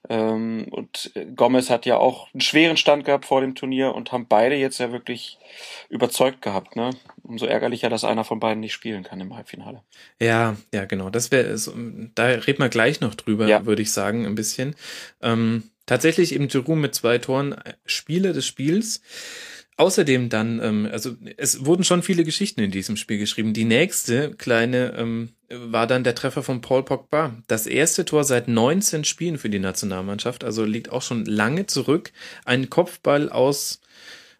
Ähm, 0.09 0.67
und 0.71 1.11
Gomez 1.35 1.69
hat 1.69 1.85
ja 1.85 1.97
auch 1.97 2.33
einen 2.33 2.41
schweren 2.41 2.77
Stand 2.77 3.05
gehabt 3.05 3.25
vor 3.25 3.41
dem 3.41 3.55
Turnier 3.55 3.93
und 3.95 4.11
haben 4.11 4.27
beide 4.27 4.55
jetzt 4.55 4.79
ja 4.79 4.91
wirklich 4.91 5.37
überzeugt 5.89 6.41
gehabt. 6.41 6.75
Ne? 6.75 6.91
Umso 7.23 7.45
ärgerlicher, 7.45 7.89
dass 7.89 8.03
einer 8.03 8.23
von 8.23 8.39
beiden 8.39 8.59
nicht 8.59 8.73
spielen 8.73 9.03
kann 9.03 9.19
im 9.19 9.35
Halbfinale. 9.35 9.81
Ja, 10.19 10.55
ja, 10.73 10.85
genau. 10.85 11.09
Das 11.09 11.31
wäre, 11.31 11.57
so, 11.57 11.73
da 12.15 12.25
reden 12.25 12.59
wir 12.59 12.69
gleich 12.69 13.01
noch 13.01 13.15
drüber, 13.15 13.47
ja. 13.47 13.65
würde 13.65 13.81
ich 13.81 13.91
sagen, 13.91 14.25
ein 14.25 14.35
bisschen. 14.35 14.75
Ähm, 15.21 15.63
tatsächlich 15.85 16.33
eben 16.33 16.47
Giroud 16.47 16.77
mit 16.77 16.95
zwei 16.95 17.17
Toren 17.17 17.53
äh, 17.53 17.73
Spieler 17.85 18.33
des 18.33 18.45
Spiels. 18.45 19.01
Außerdem 19.77 20.29
dann, 20.29 20.61
ähm, 20.63 20.87
also 20.89 21.17
es 21.35 21.65
wurden 21.65 21.83
schon 21.83 22.01
viele 22.01 22.23
Geschichten 22.23 22.61
in 22.61 22.71
diesem 22.71 22.95
Spiel 22.95 23.17
geschrieben. 23.17 23.53
Die 23.53 23.65
nächste 23.65 24.31
kleine 24.31 24.93
ähm, 24.97 25.33
war 25.49 25.85
dann 25.85 26.05
der 26.05 26.15
Treffer 26.15 26.43
von 26.43 26.61
Paul 26.61 26.83
Pogba. 26.83 27.35
Das 27.47 27.67
erste 27.67 28.05
Tor 28.05 28.23
seit 28.23 28.47
19 28.47 29.03
Spielen 29.03 29.37
für 29.37 29.49
die 29.49 29.59
Nationalmannschaft, 29.59 30.45
also 30.45 30.63
liegt 30.63 30.89
auch 30.91 31.01
schon 31.01 31.25
lange 31.25 31.65
zurück. 31.65 32.13
Ein 32.45 32.69
Kopfball 32.69 33.29
aus 33.29 33.81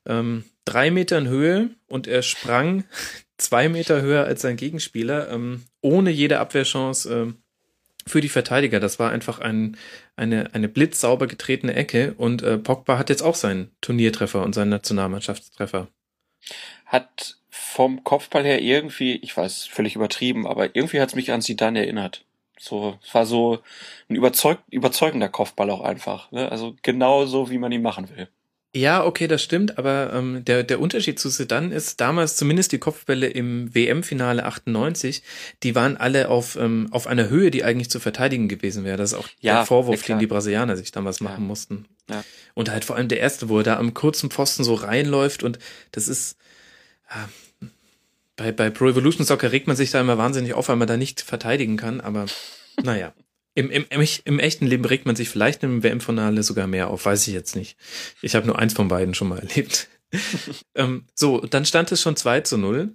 ähm, 0.05 0.45
drei 0.63 0.89
Metern 0.89 1.27
Höhe 1.27 1.69
und 1.87 2.07
er 2.07 2.21
sprang 2.21 2.85
zwei 3.37 3.67
Meter 3.67 4.01
höher 4.01 4.23
als 4.23 4.41
sein 4.41 4.55
Gegenspieler, 4.55 5.29
ähm, 5.31 5.63
ohne 5.81 6.11
jede 6.11 6.39
Abwehrchance 6.39 7.13
äh, 7.13 7.33
für 8.07 8.21
die 8.21 8.29
Verteidiger. 8.29 8.79
Das 8.79 9.00
war 9.00 9.12
einfach 9.12 9.39
ein, 9.39 9.77
eine, 10.15 10.53
eine 10.53 10.69
blitzsauber 10.69 11.27
getretene 11.27 11.74
Ecke 11.74 12.13
und 12.17 12.43
äh, 12.43 12.57
Pogba 12.57 12.97
hat 12.97 13.09
jetzt 13.09 13.24
auch 13.24 13.35
seinen 13.35 13.71
Turniertreffer 13.81 14.43
und 14.43 14.53
seinen 14.53 14.69
Nationalmannschaftstreffer. 14.69 15.88
Hat 16.85 17.38
vom 17.50 18.03
Kopfball 18.03 18.43
her 18.43 18.62
irgendwie, 18.62 19.15
ich 19.17 19.35
weiß, 19.35 19.65
völlig 19.65 19.95
übertrieben, 19.95 20.45
aber 20.45 20.75
irgendwie 20.75 21.01
hat 21.01 21.09
es 21.09 21.15
mich 21.15 21.31
an 21.31 21.41
Zidane 21.41 21.79
erinnert. 21.79 22.25
So, 22.57 22.97
es 23.03 23.13
war 23.13 23.25
so 23.25 23.59
ein 24.09 24.15
überzeug, 24.15 24.59
überzeugender 24.69 25.29
Kopfball 25.29 25.69
auch 25.69 25.81
einfach. 25.81 26.31
Ne? 26.31 26.50
Also 26.50 26.75
genau 26.83 27.25
so, 27.25 27.50
wie 27.50 27.57
man 27.57 27.71
ihn 27.71 27.81
machen 27.81 28.09
will. 28.15 28.29
Ja, 28.75 29.05
okay, 29.05 29.27
das 29.27 29.41
stimmt, 29.41 29.77
aber 29.77 30.12
ähm, 30.13 30.44
der, 30.44 30.63
der 30.63 30.82
Unterschied 30.82 31.17
zu 31.17 31.29
Sedan 31.29 31.72
ist 31.72 32.01
damals 32.01 32.36
zumindest 32.36 32.74
die 32.74 32.77
Kopfbälle 32.77 33.27
im 33.27 33.74
WM-Finale 33.74 34.44
98, 34.44 35.24
die 35.63 35.75
waren 35.75 35.96
alle 35.96 36.27
auf, 36.27 36.58
ähm, 36.58 36.89
auf 36.91 37.08
einer 37.08 37.29
Höhe, 37.29 37.51
die 37.51 37.63
eigentlich 37.63 37.89
zu 37.89 38.01
verteidigen 38.01 38.50
gewesen 38.50 38.84
wäre. 38.84 38.98
Das 38.98 39.13
ist 39.13 39.17
auch 39.17 39.29
ja, 39.39 39.55
der 39.55 39.65
Vorwurf, 39.65 40.03
den 40.03 40.20
die 40.20 40.27
Brasilianer 40.27 40.75
sich 40.75 40.91
damals 40.91 41.22
machen 41.22 41.44
ja. 41.44 41.48
mussten. 41.48 41.86
Ja. 42.10 42.22
Und 42.53 42.70
halt 42.70 42.84
vor 42.84 42.98
allem 42.98 43.08
der 43.08 43.22
erste, 43.22 43.48
wo 43.48 43.60
er 43.60 43.63
da 43.63 43.77
am 43.77 43.94
kurzen 43.94 44.29
Pfosten 44.29 44.65
so 44.65 44.74
reinläuft 44.74 45.41
und 45.41 45.58
das 45.94 46.10
ist, 46.10 46.36
ja, 47.10 47.29
bei, 48.36 48.51
bei 48.51 48.70
Pro 48.70 48.89
Evolution 48.89 49.25
Soccer 49.25 49.53
regt 49.53 49.67
man 49.67 49.77
sich 49.77 49.91
da 49.91 50.01
immer 50.01 50.17
wahnsinnig 50.17 50.53
auf, 50.53 50.67
weil 50.67 50.75
man 50.75 50.89
da 50.89 50.98
nicht 50.98 51.22
verteidigen 51.22 51.77
kann, 51.77 52.01
aber 52.01 52.25
naja. 52.84 53.13
Im, 53.55 53.71
im, 53.71 53.85
im, 53.89 54.07
im 54.25 54.39
echten 54.39 54.67
Leben 54.67 54.85
regt 54.85 55.05
man 55.05 55.15
sich 55.15 55.29
vielleicht 55.29 55.63
im 55.63 55.81
WM-Finale 55.81 56.43
sogar 56.43 56.67
mehr 56.67 56.89
auf, 56.89 57.05
weiß 57.05 57.27
ich 57.27 57.33
jetzt 57.33 57.55
nicht. 57.55 57.77
Ich 58.21 58.35
habe 58.35 58.45
nur 58.45 58.59
eins 58.59 58.74
von 58.74 58.89
beiden 58.89 59.13
schon 59.13 59.29
mal 59.29 59.39
erlebt. 59.39 59.88
ähm, 60.75 61.05
so, 61.15 61.39
dann 61.39 61.65
stand 61.65 61.91
es 61.91 62.01
schon 62.01 62.17
2 62.17 62.41
zu 62.41 62.57
0. 62.57 62.93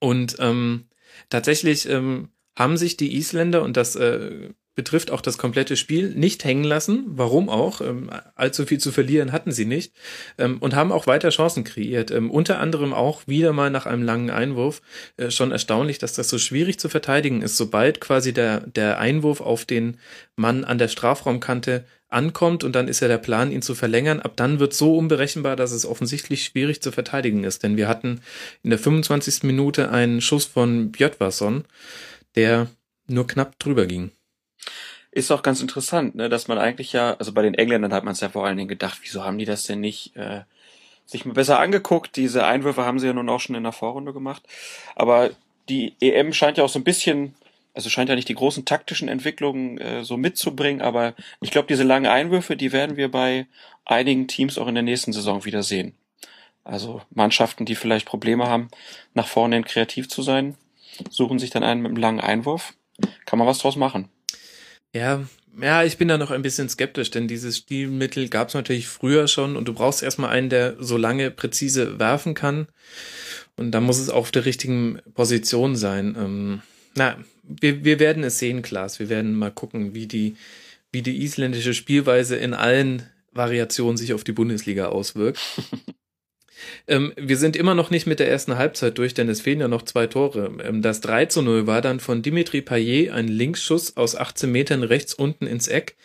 Und 0.00 0.36
ähm, 0.38 0.88
tatsächlich 1.28 1.88
ähm, 1.88 2.30
haben 2.56 2.76
sich 2.76 2.96
die 2.96 3.14
Isländer, 3.16 3.62
und 3.62 3.76
das 3.76 3.94
äh, 3.94 4.50
betrifft 4.78 5.10
auch 5.10 5.20
das 5.20 5.38
komplette 5.38 5.76
Spiel, 5.76 6.10
nicht 6.10 6.44
hängen 6.44 6.62
lassen. 6.62 7.02
Warum 7.08 7.48
auch? 7.48 7.80
Ähm, 7.80 8.10
allzu 8.36 8.64
viel 8.64 8.78
zu 8.78 8.92
verlieren 8.92 9.32
hatten 9.32 9.50
sie 9.50 9.64
nicht 9.64 9.92
ähm, 10.38 10.58
und 10.58 10.76
haben 10.76 10.92
auch 10.92 11.08
weiter 11.08 11.30
Chancen 11.30 11.64
kreiert. 11.64 12.12
Ähm, 12.12 12.30
unter 12.30 12.60
anderem 12.60 12.94
auch 12.94 13.22
wieder 13.26 13.52
mal 13.52 13.70
nach 13.70 13.86
einem 13.86 14.04
langen 14.04 14.30
Einwurf. 14.30 14.80
Äh, 15.16 15.32
schon 15.32 15.50
erstaunlich, 15.50 15.98
dass 15.98 16.12
das 16.12 16.28
so 16.28 16.38
schwierig 16.38 16.78
zu 16.78 16.88
verteidigen 16.88 17.42
ist. 17.42 17.56
Sobald 17.56 18.00
quasi 18.00 18.32
der, 18.32 18.60
der 18.60 19.00
Einwurf 19.00 19.40
auf 19.40 19.64
den 19.64 19.96
Mann 20.36 20.62
an 20.62 20.78
der 20.78 20.86
Strafraumkante 20.86 21.84
ankommt 22.08 22.62
und 22.62 22.76
dann 22.76 22.86
ist 22.86 23.00
ja 23.00 23.08
der 23.08 23.18
Plan, 23.18 23.50
ihn 23.50 23.62
zu 23.62 23.74
verlängern. 23.74 24.20
Ab 24.20 24.34
dann 24.36 24.60
wird 24.60 24.74
so 24.74 24.96
unberechenbar, 24.96 25.56
dass 25.56 25.72
es 25.72 25.86
offensichtlich 25.86 26.44
schwierig 26.44 26.82
zu 26.82 26.92
verteidigen 26.92 27.42
ist. 27.42 27.64
Denn 27.64 27.76
wir 27.76 27.88
hatten 27.88 28.20
in 28.62 28.70
der 28.70 28.78
25. 28.78 29.42
Minute 29.42 29.90
einen 29.90 30.20
Schuss 30.20 30.44
von 30.44 30.92
Bjötvason, 30.92 31.64
der 32.36 32.68
nur 33.08 33.26
knapp 33.26 33.58
drüber 33.58 33.86
ging 33.86 34.12
ist 35.10 35.30
auch 35.30 35.42
ganz 35.42 35.60
interessant, 35.60 36.14
ne, 36.14 36.28
dass 36.28 36.48
man 36.48 36.58
eigentlich 36.58 36.92
ja, 36.92 37.14
also 37.14 37.32
bei 37.32 37.42
den 37.42 37.54
Engländern 37.54 37.92
hat 37.92 38.04
man 38.04 38.12
es 38.12 38.20
ja 38.20 38.28
vor 38.28 38.46
allen 38.46 38.56
Dingen 38.56 38.68
gedacht, 38.68 38.98
wieso 39.02 39.24
haben 39.24 39.38
die 39.38 39.44
das 39.44 39.64
denn 39.64 39.80
nicht 39.80 40.14
äh, 40.16 40.42
sich 41.06 41.24
mal 41.24 41.32
besser 41.32 41.58
angeguckt? 41.58 42.16
Diese 42.16 42.46
Einwürfe 42.46 42.84
haben 42.84 42.98
sie 42.98 43.06
ja 43.06 43.12
nun 43.12 43.28
auch 43.28 43.40
schon 43.40 43.56
in 43.56 43.62
der 43.62 43.72
Vorrunde 43.72 44.12
gemacht. 44.12 44.42
Aber 44.94 45.30
die 45.68 45.94
EM 46.00 46.32
scheint 46.32 46.58
ja 46.58 46.64
auch 46.64 46.68
so 46.68 46.78
ein 46.78 46.84
bisschen, 46.84 47.34
also 47.74 47.88
scheint 47.88 48.10
ja 48.10 48.14
nicht 48.14 48.28
die 48.28 48.34
großen 48.34 48.64
taktischen 48.64 49.08
Entwicklungen 49.08 49.78
äh, 49.78 50.04
so 50.04 50.16
mitzubringen, 50.16 50.82
aber 50.82 51.14
ich 51.40 51.50
glaube, 51.50 51.68
diese 51.68 51.84
langen 51.84 52.06
Einwürfe, 52.06 52.56
die 52.56 52.72
werden 52.72 52.96
wir 52.96 53.10
bei 53.10 53.46
einigen 53.84 54.28
Teams 54.28 54.58
auch 54.58 54.68
in 54.68 54.74
der 54.74 54.84
nächsten 54.84 55.12
Saison 55.12 55.44
wieder 55.44 55.62
sehen. 55.62 55.94
Also 56.64 57.00
Mannschaften, 57.10 57.64
die 57.64 57.74
vielleicht 57.74 58.06
Probleme 58.06 58.46
haben, 58.46 58.68
nach 59.14 59.26
vorne 59.26 59.62
kreativ 59.62 60.08
zu 60.08 60.20
sein, 60.20 60.56
suchen 61.08 61.38
sich 61.38 61.48
dann 61.48 61.64
einen 61.64 61.80
mit 61.80 61.90
einem 61.90 62.00
langen 62.00 62.20
Einwurf. 62.20 62.74
Kann 63.24 63.38
man 63.38 63.48
was 63.48 63.58
draus 63.58 63.76
machen. 63.76 64.10
Ja, 64.94 65.24
ja, 65.60 65.82
ich 65.82 65.98
bin 65.98 66.08
da 66.08 66.18
noch 66.18 66.30
ein 66.30 66.42
bisschen 66.42 66.68
skeptisch, 66.68 67.10
denn 67.10 67.26
dieses 67.26 67.58
Stilmittel 67.58 68.28
gab 68.28 68.48
es 68.48 68.54
natürlich 68.54 68.86
früher 68.86 69.26
schon 69.26 69.56
und 69.56 69.66
du 69.66 69.74
brauchst 69.74 70.02
erstmal 70.02 70.30
einen, 70.30 70.50
der 70.50 70.76
so 70.78 70.96
lange 70.96 71.30
präzise 71.30 71.98
werfen 71.98 72.34
kann. 72.34 72.68
Und 73.56 73.72
da 73.72 73.80
muss 73.80 73.98
es 73.98 74.08
auf 74.08 74.30
der 74.30 74.44
richtigen 74.44 75.00
Position 75.14 75.74
sein. 75.74 76.16
Ähm, 76.16 76.62
na, 76.94 77.16
wir, 77.42 77.84
wir 77.84 77.98
werden 77.98 78.22
es 78.22 78.38
sehen, 78.38 78.62
Klaas. 78.62 79.00
Wir 79.00 79.08
werden 79.08 79.34
mal 79.34 79.50
gucken, 79.50 79.94
wie 79.94 80.06
die, 80.06 80.36
wie 80.92 81.02
die 81.02 81.24
isländische 81.24 81.74
Spielweise 81.74 82.36
in 82.36 82.54
allen 82.54 83.02
Variationen 83.32 83.96
sich 83.96 84.14
auf 84.14 84.22
die 84.22 84.32
Bundesliga 84.32 84.86
auswirkt. 84.86 85.40
Ähm, 86.86 87.12
wir 87.16 87.36
sind 87.36 87.56
immer 87.56 87.74
noch 87.74 87.90
nicht 87.90 88.06
mit 88.06 88.20
der 88.20 88.30
ersten 88.30 88.56
Halbzeit 88.56 88.98
durch, 88.98 89.14
denn 89.14 89.28
es 89.28 89.40
fehlen 89.40 89.60
ja 89.60 89.68
noch 89.68 89.82
zwei 89.82 90.06
Tore. 90.06 90.52
Ähm, 90.62 90.82
das 90.82 91.00
3 91.00 91.26
zu 91.26 91.42
0 91.42 91.66
war 91.66 91.80
dann 91.80 92.00
von 92.00 92.22
Dimitri 92.22 92.62
Payet 92.62 93.10
ein 93.10 93.28
Linksschuss 93.28 93.96
aus 93.96 94.16
18 94.16 94.50
Metern 94.50 94.82
rechts 94.82 95.14
unten 95.14 95.46
ins 95.46 95.68
Eck. 95.68 95.96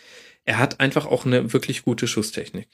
Er 0.45 0.57
hat 0.57 0.79
einfach 0.79 1.05
auch 1.05 1.25
eine 1.25 1.53
wirklich 1.53 1.83
gute 1.83 2.07
Schusstechnik. 2.07 2.67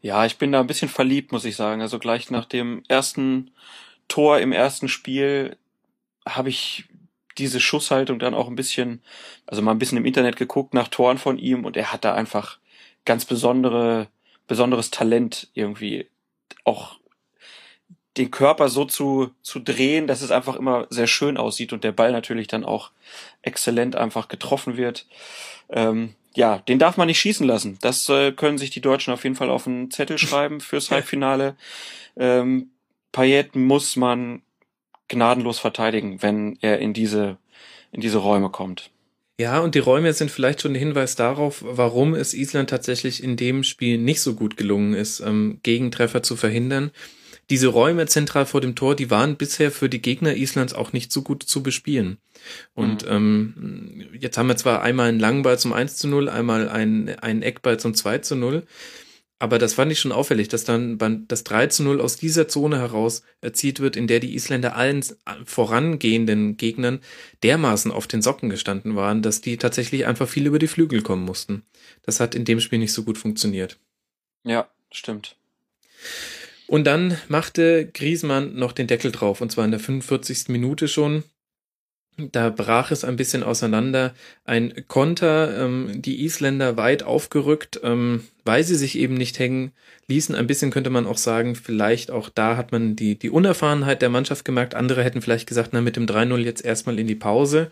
Ja, 0.00 0.26
ich 0.26 0.38
bin 0.38 0.50
da 0.50 0.60
ein 0.60 0.66
bisschen 0.66 0.88
verliebt, 0.88 1.30
muss 1.30 1.44
ich 1.44 1.54
sagen. 1.54 1.80
Also 1.80 1.98
gleich 1.98 2.30
nach 2.30 2.46
dem 2.46 2.82
ersten 2.88 3.52
Tor 4.08 4.40
im 4.40 4.52
ersten 4.52 4.88
Spiel 4.88 5.56
habe 6.26 6.48
ich 6.48 6.84
diese 7.38 7.60
Schusshaltung 7.60 8.18
dann 8.18 8.34
auch 8.34 8.48
ein 8.48 8.56
bisschen, 8.56 9.00
also 9.46 9.62
mal 9.62 9.70
ein 9.70 9.78
bisschen 9.78 9.98
im 9.98 10.04
Internet 10.04 10.36
geguckt 10.36 10.74
nach 10.74 10.88
Toren 10.88 11.18
von 11.18 11.38
ihm 11.38 11.64
und 11.64 11.76
er 11.76 11.92
hat 11.92 12.04
da 12.04 12.14
einfach 12.14 12.58
ganz 13.04 13.24
besondere, 13.24 14.08
besonderes 14.46 14.90
Talent 14.90 15.48
irgendwie 15.54 16.08
auch 16.64 16.98
den 18.16 18.30
Körper 18.30 18.68
so 18.68 18.84
zu, 18.84 19.30
zu 19.42 19.58
drehen, 19.58 20.06
dass 20.06 20.22
es 20.22 20.30
einfach 20.30 20.56
immer 20.56 20.86
sehr 20.90 21.06
schön 21.06 21.36
aussieht 21.36 21.72
und 21.72 21.82
der 21.82 21.92
Ball 21.92 22.12
natürlich 22.12 22.46
dann 22.46 22.64
auch 22.64 22.90
exzellent 23.40 23.96
einfach 23.96 24.28
getroffen 24.28 24.76
wird. 24.76 25.06
Ähm, 25.70 26.14
ja, 26.34 26.58
den 26.58 26.78
darf 26.78 26.96
man 26.96 27.06
nicht 27.06 27.20
schießen 27.20 27.46
lassen. 27.46 27.78
Das 27.80 28.08
äh, 28.08 28.32
können 28.32 28.58
sich 28.58 28.70
die 28.70 28.80
Deutschen 28.80 29.12
auf 29.12 29.24
jeden 29.24 29.36
Fall 29.36 29.50
auf 29.50 29.66
einen 29.66 29.90
Zettel 29.90 30.18
schreiben 30.18 30.60
fürs 30.60 30.90
Halbfinale. 30.90 31.56
Ähm, 32.16 32.70
Payet 33.12 33.54
muss 33.56 33.96
man 33.96 34.42
gnadenlos 35.08 35.58
verteidigen, 35.58 36.22
wenn 36.22 36.58
er 36.60 36.78
in 36.78 36.92
diese, 36.92 37.38
in 37.92 38.00
diese 38.00 38.18
Räume 38.18 38.50
kommt. 38.50 38.90
Ja, 39.38 39.60
und 39.60 39.74
die 39.74 39.80
Räume 39.80 40.12
sind 40.12 40.30
vielleicht 40.30 40.60
schon 40.60 40.72
ein 40.72 40.78
Hinweis 40.78 41.16
darauf, 41.16 41.64
warum 41.66 42.14
es 42.14 42.34
Island 42.34 42.70
tatsächlich 42.70 43.22
in 43.22 43.36
dem 43.36 43.64
Spiel 43.64 43.98
nicht 43.98 44.20
so 44.20 44.34
gut 44.34 44.56
gelungen 44.56 44.94
ist, 44.94 45.20
ähm, 45.20 45.60
Gegentreffer 45.62 46.22
zu 46.22 46.36
verhindern 46.36 46.90
diese 47.52 47.66
Räume 47.68 48.06
zentral 48.06 48.46
vor 48.46 48.62
dem 48.62 48.74
Tor, 48.74 48.96
die 48.96 49.10
waren 49.10 49.36
bisher 49.36 49.70
für 49.70 49.90
die 49.90 50.00
Gegner 50.00 50.34
Islands 50.34 50.72
auch 50.72 50.94
nicht 50.94 51.12
so 51.12 51.20
gut 51.20 51.42
zu 51.42 51.62
bespielen. 51.62 52.16
Und 52.72 53.04
mhm. 53.04 53.12
ähm, 53.12 54.08
jetzt 54.18 54.38
haben 54.38 54.48
wir 54.48 54.56
zwar 54.56 54.80
einmal 54.80 55.10
einen 55.10 55.20
langen 55.20 55.42
Ball 55.42 55.58
zum 55.58 55.74
1 55.74 55.96
zu 55.96 56.08
0, 56.08 56.30
einmal 56.30 56.70
einen, 56.70 57.10
einen 57.18 57.42
Eckball 57.42 57.78
zum 57.78 57.92
2 57.92 58.18
zu 58.20 58.36
0, 58.36 58.66
Aber 59.38 59.58
das 59.58 59.74
fand 59.74 59.92
ich 59.92 60.00
schon 60.00 60.12
auffällig, 60.12 60.48
dass 60.48 60.64
dann 60.64 60.96
das 61.28 61.44
3 61.44 61.66
zu 61.66 61.82
0 61.82 62.00
aus 62.00 62.16
dieser 62.16 62.48
Zone 62.48 62.78
heraus 62.78 63.22
erzielt 63.42 63.80
wird, 63.80 63.96
in 63.96 64.06
der 64.06 64.20
die 64.20 64.34
Isländer 64.34 64.74
allen 64.74 65.04
vorangehenden 65.44 66.56
Gegnern 66.56 67.00
dermaßen 67.42 67.90
auf 67.90 68.06
den 68.06 68.22
Socken 68.22 68.48
gestanden 68.48 68.96
waren, 68.96 69.20
dass 69.20 69.42
die 69.42 69.58
tatsächlich 69.58 70.06
einfach 70.06 70.26
viel 70.26 70.46
über 70.46 70.58
die 70.58 70.68
Flügel 70.68 71.02
kommen 71.02 71.26
mussten. 71.26 71.64
Das 72.02 72.18
hat 72.18 72.34
in 72.34 72.46
dem 72.46 72.60
Spiel 72.60 72.78
nicht 72.78 72.94
so 72.94 73.02
gut 73.02 73.18
funktioniert. 73.18 73.78
Ja, 74.42 74.70
stimmt. 74.90 75.36
Und 76.72 76.86
dann 76.86 77.18
machte 77.28 77.84
Griesmann 77.84 78.54
noch 78.54 78.72
den 78.72 78.86
Deckel 78.86 79.12
drauf, 79.12 79.42
und 79.42 79.52
zwar 79.52 79.66
in 79.66 79.72
der 79.72 79.78
45. 79.78 80.48
Minute 80.48 80.88
schon. 80.88 81.22
Da 82.16 82.48
brach 82.48 82.90
es 82.90 83.04
ein 83.04 83.16
bisschen 83.16 83.42
auseinander. 83.42 84.14
Ein 84.46 84.86
Konter, 84.88 85.66
ähm, 85.66 86.00
die 86.00 86.24
Isländer 86.24 86.78
weit 86.78 87.02
aufgerückt, 87.02 87.78
ähm, 87.82 88.24
weil 88.46 88.64
sie 88.64 88.76
sich 88.76 88.96
eben 88.96 89.12
nicht 89.12 89.38
hängen 89.38 89.72
ließen. 90.06 90.34
Ein 90.34 90.46
bisschen 90.46 90.70
könnte 90.70 90.88
man 90.88 91.06
auch 91.06 91.18
sagen, 91.18 91.56
vielleicht 91.56 92.10
auch 92.10 92.30
da 92.30 92.56
hat 92.56 92.72
man 92.72 92.96
die, 92.96 93.18
die 93.18 93.28
Unerfahrenheit 93.28 94.00
der 94.00 94.08
Mannschaft 94.08 94.46
gemerkt. 94.46 94.74
Andere 94.74 95.04
hätten 95.04 95.20
vielleicht 95.20 95.46
gesagt, 95.46 95.74
na, 95.74 95.82
mit 95.82 95.96
dem 95.96 96.06
3-0 96.06 96.38
jetzt 96.38 96.64
erstmal 96.64 96.98
in 96.98 97.06
die 97.06 97.14
Pause. 97.14 97.70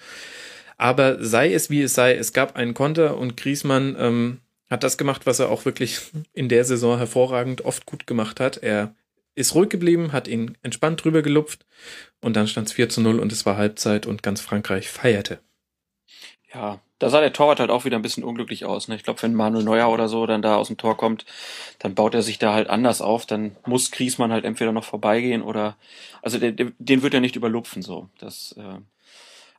Aber 0.77 1.25
sei 1.25 1.55
es 1.55 1.71
wie 1.71 1.81
es 1.81 1.95
sei, 1.95 2.17
es 2.17 2.35
gab 2.35 2.55
einen 2.55 2.75
Konter 2.75 3.17
und 3.17 3.39
Griesmann 3.39 3.97
ähm, 3.99 4.41
hat 4.71 4.85
das 4.85 4.97
gemacht, 4.97 5.27
was 5.27 5.41
er 5.41 5.51
auch 5.51 5.65
wirklich 5.65 6.01
in 6.33 6.49
der 6.49 6.65
Saison 6.65 6.97
hervorragend 6.97 7.65
oft 7.65 7.87
gut 7.87 8.07
gemacht 8.07 8.41
hat. 8.41 8.57
Er 8.59 8.95
ist 9.35 9.55
ruhig 9.55 9.69
geblieben, 9.69 10.13
hat 10.13 10.29
ihn 10.29 10.57
entspannt 10.63 11.05
drüber 11.05 11.23
gelupft 11.23 11.67
und 12.21 12.37
dann 12.37 12.47
stand 12.47 12.69
es 12.69 12.73
4 12.75 12.89
zu 12.89 13.01
0 13.01 13.19
und 13.19 13.33
es 13.33 13.45
war 13.45 13.57
Halbzeit 13.57 14.07
und 14.07 14.23
ganz 14.23 14.41
Frankreich 14.41 14.89
feierte. 14.89 15.41
Ja, 16.53 16.81
da 16.99 17.09
sah 17.09 17.21
der 17.21 17.33
Torwart 17.33 17.61
halt 17.61 17.71
auch 17.71 17.85
wieder 17.85 17.97
ein 17.97 18.03
bisschen 18.03 18.25
unglücklich 18.25 18.65
aus. 18.65 18.89
Ne? 18.89 18.97
Ich 18.97 19.05
glaube, 19.05 19.23
wenn 19.23 19.35
Manuel 19.35 19.65
Neuer 19.65 19.89
oder 19.89 20.09
so 20.09 20.27
dann 20.27 20.43
da 20.43 20.57
aus 20.57 20.67
dem 20.67 20.77
Tor 20.77 20.97
kommt, 20.97 21.25
dann 21.79 21.95
baut 21.95 22.15
er 22.15 22.23
sich 22.23 22.39
da 22.39 22.53
halt 22.53 22.69
anders 22.69 23.01
auf. 23.01 23.25
Dann 23.25 23.57
muss 23.67 23.91
Griesmann 23.91 24.33
halt 24.33 24.45
entweder 24.45 24.73
noch 24.73 24.85
vorbeigehen 24.85 25.43
oder, 25.43 25.77
also 26.23 26.39
den, 26.39 26.75
den 26.79 27.03
wird 27.03 27.15
er 27.15 27.21
nicht 27.21 27.37
überlupfen 27.37 27.83
so. 27.83 28.09
Das, 28.19 28.55
äh, 28.59 28.81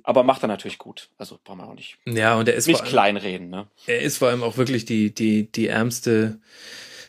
aber 0.03 0.23
macht 0.23 0.43
er 0.43 0.47
natürlich 0.47 0.77
gut. 0.77 1.09
Also 1.17 1.39
braucht 1.43 1.57
man 1.57 1.67
auch 1.67 1.75
nicht. 1.75 1.97
Ja, 2.05 2.35
und 2.35 2.47
er 2.47 2.55
ist 2.55 2.67
nicht 2.67 2.83
kleinreden. 2.83 3.49
Ne? 3.49 3.67
Er 3.87 4.01
ist 4.01 4.17
vor 4.17 4.29
allem 4.29 4.43
auch 4.43 4.57
wirklich 4.57 4.85
die 4.85 5.13
die 5.13 5.51
die 5.51 5.67
ärmste 5.67 6.39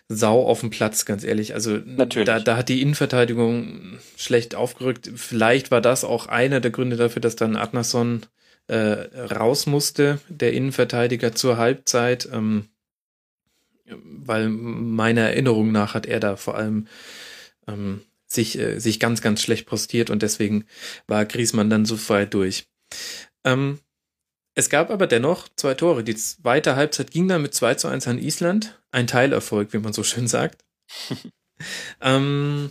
Sau 0.09 0.47
auf 0.47 0.61
dem 0.61 0.71
Platz, 0.71 1.05
ganz 1.05 1.25
ehrlich. 1.25 1.55
Also 1.55 1.79
Natürlich. 1.85 2.27
Da, 2.27 2.41
da 2.41 2.57
hat 2.57 2.69
die 2.69 2.83
Innenverteidigung 2.83 3.99
schlecht 4.17 4.55
aufgerückt. 4.55 5.11
Vielleicht 5.15 5.71
war 5.71 5.81
das 5.81 6.05
auch 6.05 6.27
einer 6.27 6.61
der 6.61 6.71
Gründe 6.71 6.97
dafür, 6.97 7.21
dass 7.21 7.37
dann 7.37 7.57
Adnason 7.57 8.27
äh, 8.69 8.77
raus 8.77 9.67
musste, 9.67 10.21
der 10.29 10.53
Innenverteidiger 10.53 11.35
zur 11.35 11.57
Halbzeit. 11.57 12.29
Ähm, 12.33 12.69
weil 14.05 14.49
meiner 14.49 15.23
Erinnerung 15.23 15.73
nach 15.73 15.95
hat 15.95 16.07
er 16.07 16.21
da 16.21 16.37
vor 16.37 16.57
allem 16.57 16.87
ähm, 17.67 18.03
sich, 18.27 18.59
äh, 18.59 18.79
sich 18.79 19.01
ganz, 19.01 19.21
ganz 19.21 19.43
schlecht 19.43 19.67
postiert 19.67 20.11
und 20.11 20.23
deswegen 20.23 20.65
war 21.07 21.25
Griesmann 21.25 21.71
dann 21.71 21.85
so 21.85 21.97
frei 21.97 22.25
durch. 22.27 22.67
Ähm, 23.45 23.81
es 24.55 24.69
gab 24.69 24.91
aber 24.91 25.07
dennoch 25.07 25.49
zwei 25.57 25.75
Tore. 25.75 26.05
Die 26.05 26.15
zweite 26.15 26.77
Halbzeit 26.77 27.11
ging 27.11 27.27
dann 27.29 27.43
mit 27.43 27.55
2 27.55 27.75
zu 27.77 27.89
1 27.89 28.07
an 28.07 28.19
Island. 28.19 28.83
Ein 28.91 29.07
Teilerfolg, 29.07 29.73
wie 29.73 29.79
man 29.79 29.93
so 29.93 30.03
schön 30.03 30.29
sagt. 30.29 30.65
ähm, 32.01 32.71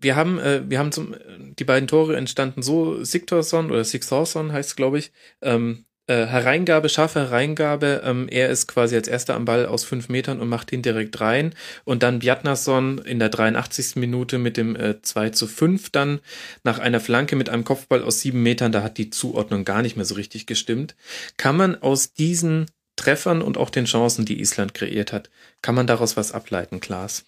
wir 0.00 0.16
haben, 0.16 0.38
äh, 0.38 0.62
wir 0.68 0.78
haben 0.78 0.92
zum, 0.92 1.14
die 1.58 1.64
beiden 1.64 1.88
Tore 1.88 2.16
entstanden 2.16 2.62
so, 2.62 3.04
Sigtorsson 3.04 3.70
oder 3.70 3.84
Sigtorsson 3.84 4.52
heißt 4.52 4.70
es, 4.70 4.76
glaube 4.76 4.98
ich, 4.98 5.12
ähm, 5.42 5.84
äh, 6.06 6.26
Hereingabe, 6.26 6.88
scharfe 6.88 7.20
Hereingabe. 7.20 8.02
Ähm, 8.04 8.28
er 8.28 8.50
ist 8.50 8.66
quasi 8.66 8.94
als 8.96 9.08
erster 9.08 9.34
am 9.34 9.44
Ball 9.44 9.66
aus 9.66 9.84
fünf 9.84 10.08
Metern 10.08 10.40
und 10.40 10.48
macht 10.48 10.72
ihn 10.72 10.82
direkt 10.82 11.20
rein. 11.20 11.54
Und 11.84 12.02
dann 12.02 12.18
Bjarnason 12.18 12.98
in 12.98 13.18
der 13.18 13.30
83. 13.30 13.96
Minute 13.96 14.38
mit 14.38 14.56
dem 14.56 14.76
äh, 14.76 15.00
2 15.00 15.30
zu 15.30 15.46
5 15.46 15.90
dann 15.90 16.20
nach 16.62 16.78
einer 16.78 17.00
Flanke 17.00 17.36
mit 17.36 17.48
einem 17.48 17.64
Kopfball 17.64 18.02
aus 18.02 18.20
sieben 18.20 18.42
Metern. 18.42 18.72
Da 18.72 18.82
hat 18.82 18.98
die 18.98 19.10
Zuordnung 19.10 19.64
gar 19.64 19.82
nicht 19.82 19.96
mehr 19.96 20.04
so 20.04 20.14
richtig 20.14 20.46
gestimmt. 20.46 20.94
Kann 21.36 21.56
man 21.56 21.80
aus 21.80 22.12
diesen 22.12 22.66
Treffern 22.96 23.42
und 23.42 23.58
auch 23.58 23.70
den 23.70 23.86
Chancen, 23.86 24.24
die 24.24 24.40
Island 24.40 24.74
kreiert 24.74 25.12
hat, 25.12 25.30
kann 25.62 25.74
man 25.74 25.86
daraus 25.86 26.16
was 26.16 26.32
ableiten, 26.32 26.80
Klaas? 26.80 27.24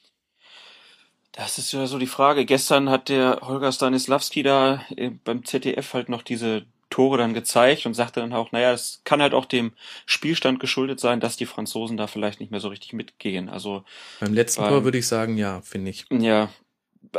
Das 1.33 1.59
ist 1.59 1.73
ja 1.73 1.87
so 1.87 1.99
die 1.99 2.07
Frage. 2.07 2.47
Gestern 2.47 2.89
hat 2.89 3.09
der 3.09 3.41
Holger 3.43 3.73
Stanislavski 3.73 4.43
da 4.43 4.83
äh, 4.97 5.11
beim 5.11 5.45
ZDF 5.45 5.93
halt 5.93 6.09
noch 6.09 6.23
diese 6.23 6.65
Tore 6.91 7.19
dann 7.19 7.35
gezeigt 7.35 7.87
und 7.87 7.95
sagte 7.95 8.21
dann 8.21 8.33
auch, 8.33 8.53
naja, 8.53 8.73
es 8.73 9.01
kann 9.05 9.21
halt 9.21 9.35
auch 9.35 9.45
dem 9.45 9.73
Spielstand 10.07 10.61
geschuldet 10.61 11.01
sein, 11.01 11.21
dass 11.21 11.37
die 11.37 11.47
Franzosen 11.47 11.97
da 11.97 12.07
vielleicht 12.07 12.41
nicht 12.41 12.51
mehr 12.51 12.61
so 12.61 12.69
richtig 12.69 12.93
mitgehen. 12.93 13.49
Also 13.49 13.85
beim 14.21 14.35
letzten 14.35 14.63
beim, 14.63 14.71
Tor 14.71 14.85
würde 14.85 14.99
ich 14.99 15.07
sagen, 15.07 15.37
ja, 15.37 15.61
finde 15.63 15.91
ich. 15.91 16.07
Ja, 16.11 16.49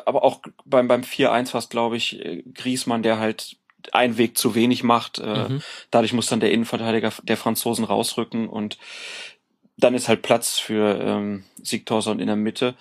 aber 0.05 0.23
auch 0.23 0.41
beim 0.65 0.87
beim 0.87 1.01
4-1 1.01 1.53
war 1.53 1.59
es, 1.59 1.69
glaube 1.69 1.97
ich, 1.97 2.23
äh, 2.23 2.43
Griesmann, 2.53 3.03
der 3.03 3.19
halt 3.19 3.57
einen 3.91 4.17
Weg 4.17 4.37
zu 4.37 4.55
wenig 4.55 4.83
macht. 4.83 5.19
Äh, 5.19 5.49
mhm. 5.49 5.61
Dadurch 5.91 6.13
muss 6.13 6.27
dann 6.27 6.39
der 6.39 6.51
Innenverteidiger 6.51 7.11
der 7.23 7.37
Franzosen 7.37 7.85
rausrücken 7.85 8.47
und 8.47 8.77
dann 9.77 9.93
ist 9.93 10.07
halt 10.07 10.23
Platz 10.23 10.57
für 10.57 10.99
ähm, 10.99 11.43
Sigtorsson 11.61 12.19
in 12.19 12.27
der 12.27 12.35
Mitte. 12.35 12.75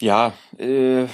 Ja, 0.00 0.34
äh, 0.58 1.06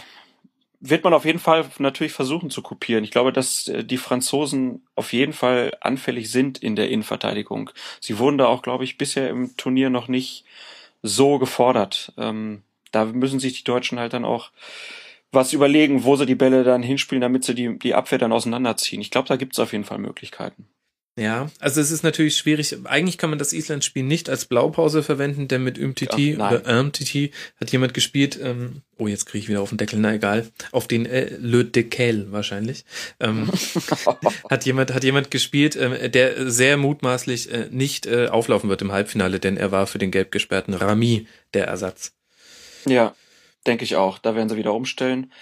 wird 0.87 1.05
man 1.05 1.15
auf 1.15 1.25
jeden 1.25 1.39
Fall 1.39 1.65
natürlich 1.79 2.13
versuchen 2.13 2.51
zu 2.51 2.61
kopieren. 2.61 3.05
Ich 3.05 3.11
glaube, 3.11 3.33
dass 3.33 3.69
äh, 3.69 3.85
die 3.85 3.97
Franzosen 3.97 4.87
auf 4.95 5.13
jeden 5.13 5.33
Fall 5.33 5.77
anfällig 5.81 6.31
sind 6.31 6.59
in 6.59 6.77
der 6.77 6.91
Innenverteidigung. 6.91 7.71
Sie 8.01 8.19
wurden 8.19 8.39
da 8.39 8.47
auch, 8.47 8.63
glaube 8.63 8.85
ich, 8.85 8.99
bisher 8.99 9.31
im 9.31 9.57
Turnier 9.57 9.91
noch 9.91 10.09
nicht 10.09 10.45
so 11.03 11.39
gefordert. 11.39 12.13
Ähm, 12.19 12.63
da 12.93 13.07
müssen 13.07 13.41
sich 13.41 13.55
die 13.55 13.65
Deutschen 13.65 13.99
halt 13.99 14.13
dann 14.13 14.25
auch 14.25 14.51
was 15.33 15.53
überlegen, 15.53 16.05
wo 16.05 16.17
sie 16.17 16.27
die 16.27 16.35
Bälle 16.35 16.65
dann 16.65 16.83
hinspielen, 16.83 17.23
damit 17.23 17.45
sie 17.45 17.55
die, 17.55 17.79
die 17.79 17.95
Abwehr 17.95 18.19
dann 18.19 18.33
auseinanderziehen. 18.33 19.01
Ich 19.01 19.11
glaube, 19.11 19.29
da 19.29 19.37
gibt 19.37 19.55
es 19.55 19.59
auf 19.59 19.73
jeden 19.73 19.85
Fall 19.85 19.99
Möglichkeiten. 19.99 20.69
Ja, 21.17 21.49
also 21.61 21.81
es 21.81 21.93
ist 21.93 22.03
natürlich 22.03 22.37
schwierig. 22.37 22.77
Eigentlich 22.85 23.19
kann 23.19 23.31
man 23.31 23.39
das 23.39 23.53
Island-Spiel 23.53 24.03
nicht 24.03 24.29
als 24.29 24.47
Blaupause 24.47 25.05
verwenden, 25.05 25.47
denn 25.47 25.63
mit 25.63 25.79
Umtiti 25.79 26.33
ja, 26.33 26.49
oder 26.49 26.81
Umtiti 26.81 27.31
hat 27.61 27.71
jemand 27.71 27.95
gespielt, 27.95 28.37
ähm, 28.43 28.83
oh, 28.99 29.07
jetzt 29.07 29.27
kriege 29.27 29.45
ich 29.45 29.49
wieder 29.49 29.63
auf 29.63 29.69
den 29.69 29.79
Deckel, 29.79 30.01
na 30.01 30.15
egal, 30.15 30.51
auf 30.73 30.89
den 30.89 31.07
äh, 31.07 31.37
Le 31.39 31.65
Decal 31.65 32.33
wahrscheinlich. 32.33 32.85
Ähm, 33.21 33.49
hat 34.51 34.67
jemand 34.67 34.93
hat 34.93 35.05
jemand 35.05 35.31
gespielt, 35.31 35.77
ähm, 35.77 35.95
der 36.11 36.51
sehr 36.51 36.77
mutmaßlich 36.77 37.53
äh, 37.53 37.69
nicht 37.71 38.07
äh, 38.07 38.27
auflaufen 38.27 38.69
wird 38.69 38.83
im 38.83 38.91
Halbfinale, 38.91 39.39
denn 39.39 39.57
er 39.57 39.71
war 39.71 39.87
für 39.87 39.99
den 39.99 40.11
gelb 40.11 40.33
gesperrten 40.33 40.75
Rami 40.75 41.29
der 41.55 41.69
Ersatz. 41.69 42.13
Ja, 42.87 43.15
denke 43.69 43.85
ich 43.85 43.95
auch. 43.95 44.19
Da 44.19 44.35
werden 44.35 44.49
sie 44.49 44.57
wieder 44.57 44.75
umstellen. 44.75 45.33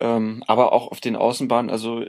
Ähm, 0.00 0.42
aber 0.48 0.72
auch 0.72 0.90
auf 0.90 1.00
den 1.00 1.14
Außenbahnen, 1.14 1.70
also 1.70 2.04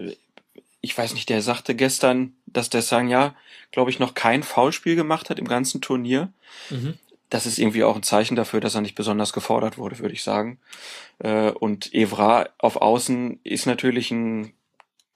ich 0.84 0.98
weiß 0.98 1.14
nicht, 1.14 1.30
der 1.30 1.42
sagte 1.42 1.76
gestern, 1.76 2.34
dass 2.46 2.70
der 2.70 2.82
Sanya, 2.82 3.36
glaube 3.72 3.90
ich, 3.90 4.00
noch 4.00 4.16
kein 4.16 4.44
Foulspiel 4.44 4.98
gemacht 4.98 5.30
hat 5.30 5.40
im 5.40 5.48
ganzen 5.48 5.80
Turnier. 5.80 6.34
Mhm. 6.70 6.96
Das 7.30 7.46
ist 7.46 7.58
irgendwie 7.58 7.86
auch 7.86 7.96
ein 7.96 8.04
Zeichen 8.04 8.36
dafür, 8.36 8.60
dass 8.60 8.76
er 8.76 8.82
nicht 8.82 8.94
besonders 8.94 9.32
gefordert 9.32 9.78
wurde, 9.78 10.00
würde 10.00 10.14
ich 10.14 10.24
sagen. 10.24 10.60
Äh, 11.20 11.52
und 11.52 11.94
Evra 11.94 12.50
auf 12.58 12.76
Außen 12.76 13.40
ist 13.46 13.66
natürlich 13.66 14.12
ein 14.12 14.52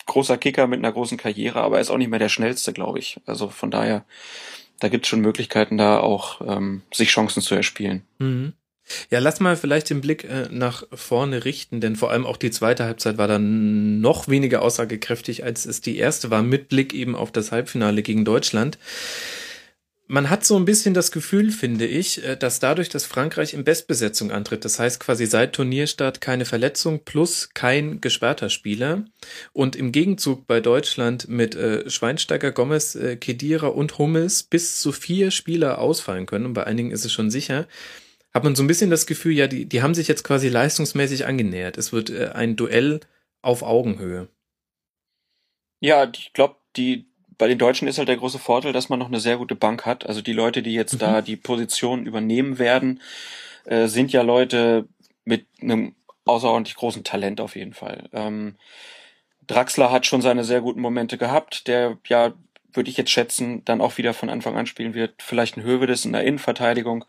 großer 0.05 0.37
Kicker 0.37 0.67
mit 0.67 0.79
einer 0.79 0.93
großen 0.93 1.17
Karriere, 1.17 1.59
aber 1.59 1.75
er 1.75 1.81
ist 1.81 1.89
auch 1.89 1.97
nicht 1.97 2.09
mehr 2.09 2.17
der 2.17 2.29
schnellste, 2.29 2.71
glaube 2.71 2.99
ich. 2.99 3.19
Also 3.25 3.49
von 3.49 3.69
daher, 3.69 4.05
da 4.79 4.87
gibt 4.87 5.05
es 5.05 5.09
schon 5.09 5.19
Möglichkeiten, 5.19 5.77
da 5.77 5.99
auch 5.99 6.39
ähm, 6.47 6.81
sich 6.93 7.09
Chancen 7.09 7.41
zu 7.41 7.55
erspielen. 7.55 8.03
Mhm. 8.19 8.53
Ja, 9.09 9.19
lass 9.19 9.39
mal 9.39 9.57
vielleicht 9.57 9.89
den 9.89 10.01
Blick 10.01 10.23
äh, 10.23 10.47
nach 10.49 10.83
vorne 10.93 11.45
richten, 11.45 11.81
denn 11.81 11.95
vor 11.95 12.11
allem 12.11 12.25
auch 12.25 12.37
die 12.37 12.51
zweite 12.51 12.85
Halbzeit 12.85 13.17
war 13.17 13.27
dann 13.27 14.01
noch 14.01 14.27
weniger 14.27 14.61
aussagekräftig, 14.61 15.43
als 15.43 15.65
es 15.65 15.81
die 15.81 15.97
erste 15.97 16.29
war, 16.29 16.43
mit 16.43 16.69
Blick 16.69 16.93
eben 16.93 17.15
auf 17.15 17.31
das 17.31 17.51
Halbfinale 17.51 18.01
gegen 18.01 18.25
Deutschland. 18.25 18.77
Man 20.09 20.29
hat 20.29 20.45
so 20.45 20.55
ein 20.55 20.63
bisschen 20.63 20.93
das 20.93 21.11
Gefühl, 21.11 21.51
finde 21.51 21.85
ich, 21.85 22.23
äh, 22.23 22.37
dass 22.37 22.61
dadurch, 22.61 22.87
dass 22.87 23.05
Frankreich 23.05 23.53
in 23.53 23.65
Bestbesetzung 23.65 24.31
antritt, 24.31 24.63
das 24.63 24.79
heißt 24.79 25.01
quasi 25.01 25.25
seit 25.25 25.51
Turnierstart 25.51 26.21
keine 26.21 26.45
Verletzung 26.45 27.03
plus 27.03 27.49
kein 27.53 27.99
gesperrter 27.99 28.49
Spieler 28.49 29.03
und 29.51 29.75
im 29.75 29.91
Gegenzug 29.91 30.47
bei 30.47 30.61
Deutschland 30.61 31.27
mit 31.27 31.55
äh, 31.55 31.89
Schweinsteiger, 31.89 32.53
Gomez, 32.53 32.95
äh, 32.95 33.17
Kedira 33.17 33.67
und 33.67 33.97
Hummels 33.97 34.43
bis 34.43 34.79
zu 34.79 34.93
vier 34.93 35.29
Spieler 35.29 35.79
ausfallen 35.79 36.25
können 36.25 36.45
und 36.45 36.53
bei 36.53 36.63
einigen 36.63 36.91
ist 36.91 37.03
es 37.03 37.11
schon 37.11 37.29
sicher, 37.29 37.67
hat 38.37 38.43
man 38.43 38.55
so 38.55 38.63
ein 38.63 38.67
bisschen 38.67 38.91
das 38.91 39.07
Gefühl, 39.07 39.33
ja, 39.33 39.47
die, 39.47 39.65
die 39.65 39.81
haben 39.81 39.95
sich 39.95 40.07
jetzt 40.07 40.23
quasi 40.23 40.47
leistungsmäßig 40.47 41.25
angenähert. 41.25 41.77
Es 41.77 41.91
wird 41.91 42.09
äh, 42.11 42.29
ein 42.29 42.55
Duell 42.55 42.99
auf 43.41 43.63
Augenhöhe. 43.63 44.29
Ja, 45.79 46.09
ich 46.15 46.33
glaube, 46.33 46.55
die 46.75 47.07
bei 47.37 47.47
den 47.47 47.57
Deutschen 47.57 47.87
ist 47.87 47.97
halt 47.97 48.09
der 48.09 48.17
große 48.17 48.39
Vorteil, 48.39 48.73
dass 48.73 48.89
man 48.89 48.99
noch 48.99 49.07
eine 49.07 49.19
sehr 49.19 49.37
gute 49.37 49.55
Bank 49.55 49.85
hat. 49.85 50.05
Also 50.05 50.21
die 50.21 50.33
Leute, 50.33 50.61
die 50.61 50.73
jetzt 50.73 50.93
mhm. 50.93 50.99
da 50.99 51.21
die 51.21 51.35
Position 51.35 52.05
übernehmen 52.05 52.59
werden, 52.59 53.01
äh, 53.65 53.87
sind 53.87 54.11
ja 54.11 54.21
Leute 54.21 54.87
mit 55.25 55.47
einem 55.59 55.95
außerordentlich 56.25 56.75
großen 56.75 57.03
Talent 57.03 57.41
auf 57.41 57.55
jeden 57.55 57.73
Fall. 57.73 58.07
Ähm, 58.13 58.55
Draxler 59.47 59.91
hat 59.91 60.05
schon 60.05 60.21
seine 60.21 60.43
sehr 60.43 60.61
guten 60.61 60.81
Momente 60.81 61.17
gehabt, 61.17 61.67
der 61.67 61.97
ja 62.07 62.33
würde 62.73 62.89
ich 62.89 62.97
jetzt 62.97 63.11
schätzen, 63.11 63.63
dann 63.65 63.81
auch 63.81 63.97
wieder 63.97 64.13
von 64.13 64.29
Anfang 64.29 64.55
an 64.57 64.65
spielen 64.65 64.93
wird. 64.93 65.21
Vielleicht 65.21 65.57
ein 65.57 65.63
Hövedes 65.63 66.05
in 66.05 66.13
der 66.13 66.23
Innenverteidigung. 66.23 67.05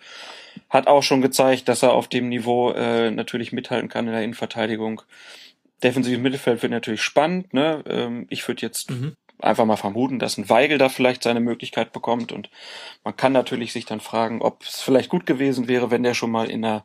Hat 0.71 0.87
auch 0.87 1.03
schon 1.03 1.23
gezeigt, 1.23 1.69
dass 1.69 1.83
er 1.83 1.93
auf 1.93 2.09
dem 2.09 2.29
Niveau 2.29 2.73
äh, 2.73 3.11
natürlich 3.11 3.53
mithalten 3.53 3.89
kann 3.89 4.07
in 4.07 4.13
der 4.13 4.23
Innenverteidigung. 4.23 5.03
Defensives 5.83 6.21
Mittelfeld 6.21 6.63
wird 6.63 6.73
natürlich 6.73 7.03
spannend. 7.03 7.55
Ne? 7.55 7.83
Ähm, 7.87 8.27
ich 8.31 8.47
würde 8.49 8.63
jetzt 8.63 8.91
mhm. 8.91 9.15
einfach 9.39 9.65
mal 9.65 9.77
vermuten, 9.77 10.19
dass 10.19 10.39
ein 10.39 10.49
Weigel 10.49 10.79
da 10.79 10.89
vielleicht 10.89 11.23
seine 11.23 11.41
Möglichkeit 11.41 11.93
bekommt. 11.93 12.33
Und 12.33 12.51
man 13.05 13.17
kann 13.17 13.33
natürlich 13.33 13.73
sich 13.73 13.85
dann 13.85 14.01
fragen, 14.01 14.43
ob 14.43 14.63
es 14.63 14.81
vielleicht 14.81 15.11
gut 15.11 15.27
gewesen 15.27 15.69
wäre, 15.69 15.91
wenn 15.91 16.03
der 16.03 16.15
schon 16.15 16.31
mal 16.31 16.51
in 16.51 16.63
der 16.63 16.85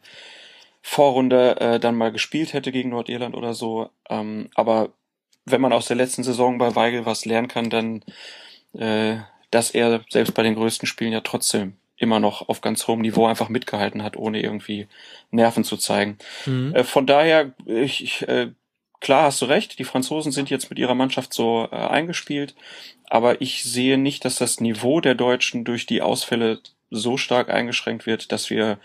Vorrunde 0.81 1.59
äh, 1.59 1.79
dann 1.79 1.95
mal 1.95 2.11
gespielt 2.11 2.53
hätte 2.53 2.71
gegen 2.71 2.89
Nordirland 2.89 3.35
oder 3.35 3.53
so. 3.53 3.89
Ähm, 4.09 4.49
aber 4.53 4.89
wenn 5.45 5.61
man 5.61 5.73
aus 5.73 5.87
der 5.87 5.95
letzten 5.95 6.23
Saison 6.23 6.57
bei 6.57 6.75
Weigel 6.75 7.05
was 7.05 7.25
lernen 7.25 7.47
kann, 7.47 7.69
dann, 7.69 8.03
äh, 8.73 9.17
dass 9.51 9.71
er 9.71 10.03
selbst 10.09 10.33
bei 10.33 10.43
den 10.43 10.55
größten 10.55 10.87
Spielen 10.87 11.13
ja 11.13 11.21
trotzdem 11.21 11.77
immer 11.97 12.19
noch 12.19 12.49
auf 12.49 12.61
ganz 12.61 12.87
hohem 12.87 13.01
Niveau 13.01 13.27
einfach 13.27 13.49
mitgehalten 13.49 14.03
hat, 14.03 14.17
ohne 14.17 14.41
irgendwie 14.41 14.87
Nerven 15.31 15.63
zu 15.63 15.77
zeigen. 15.77 16.17
Mhm. 16.45 16.73
Äh, 16.75 16.83
von 16.83 17.05
daher, 17.05 17.53
ich, 17.65 18.03
ich, 18.03 18.27
äh, 18.27 18.51
klar 18.99 19.25
hast 19.25 19.41
du 19.41 19.45
recht, 19.45 19.79
die 19.79 19.83
Franzosen 19.83 20.31
sind 20.31 20.49
jetzt 20.49 20.69
mit 20.69 20.79
ihrer 20.79 20.95
Mannschaft 20.95 21.33
so 21.33 21.67
äh, 21.71 21.75
eingespielt, 21.75 22.55
aber 23.09 23.41
ich 23.41 23.63
sehe 23.63 23.97
nicht, 23.97 24.25
dass 24.25 24.35
das 24.35 24.59
Niveau 24.59 25.01
der 25.01 25.15
Deutschen 25.15 25.65
durch 25.65 25.85
die 25.85 26.01
Ausfälle 26.01 26.59
so 26.89 27.17
stark 27.17 27.49
eingeschränkt 27.49 28.05
wird, 28.05 28.31
dass 28.31 28.49
wir 28.49 28.79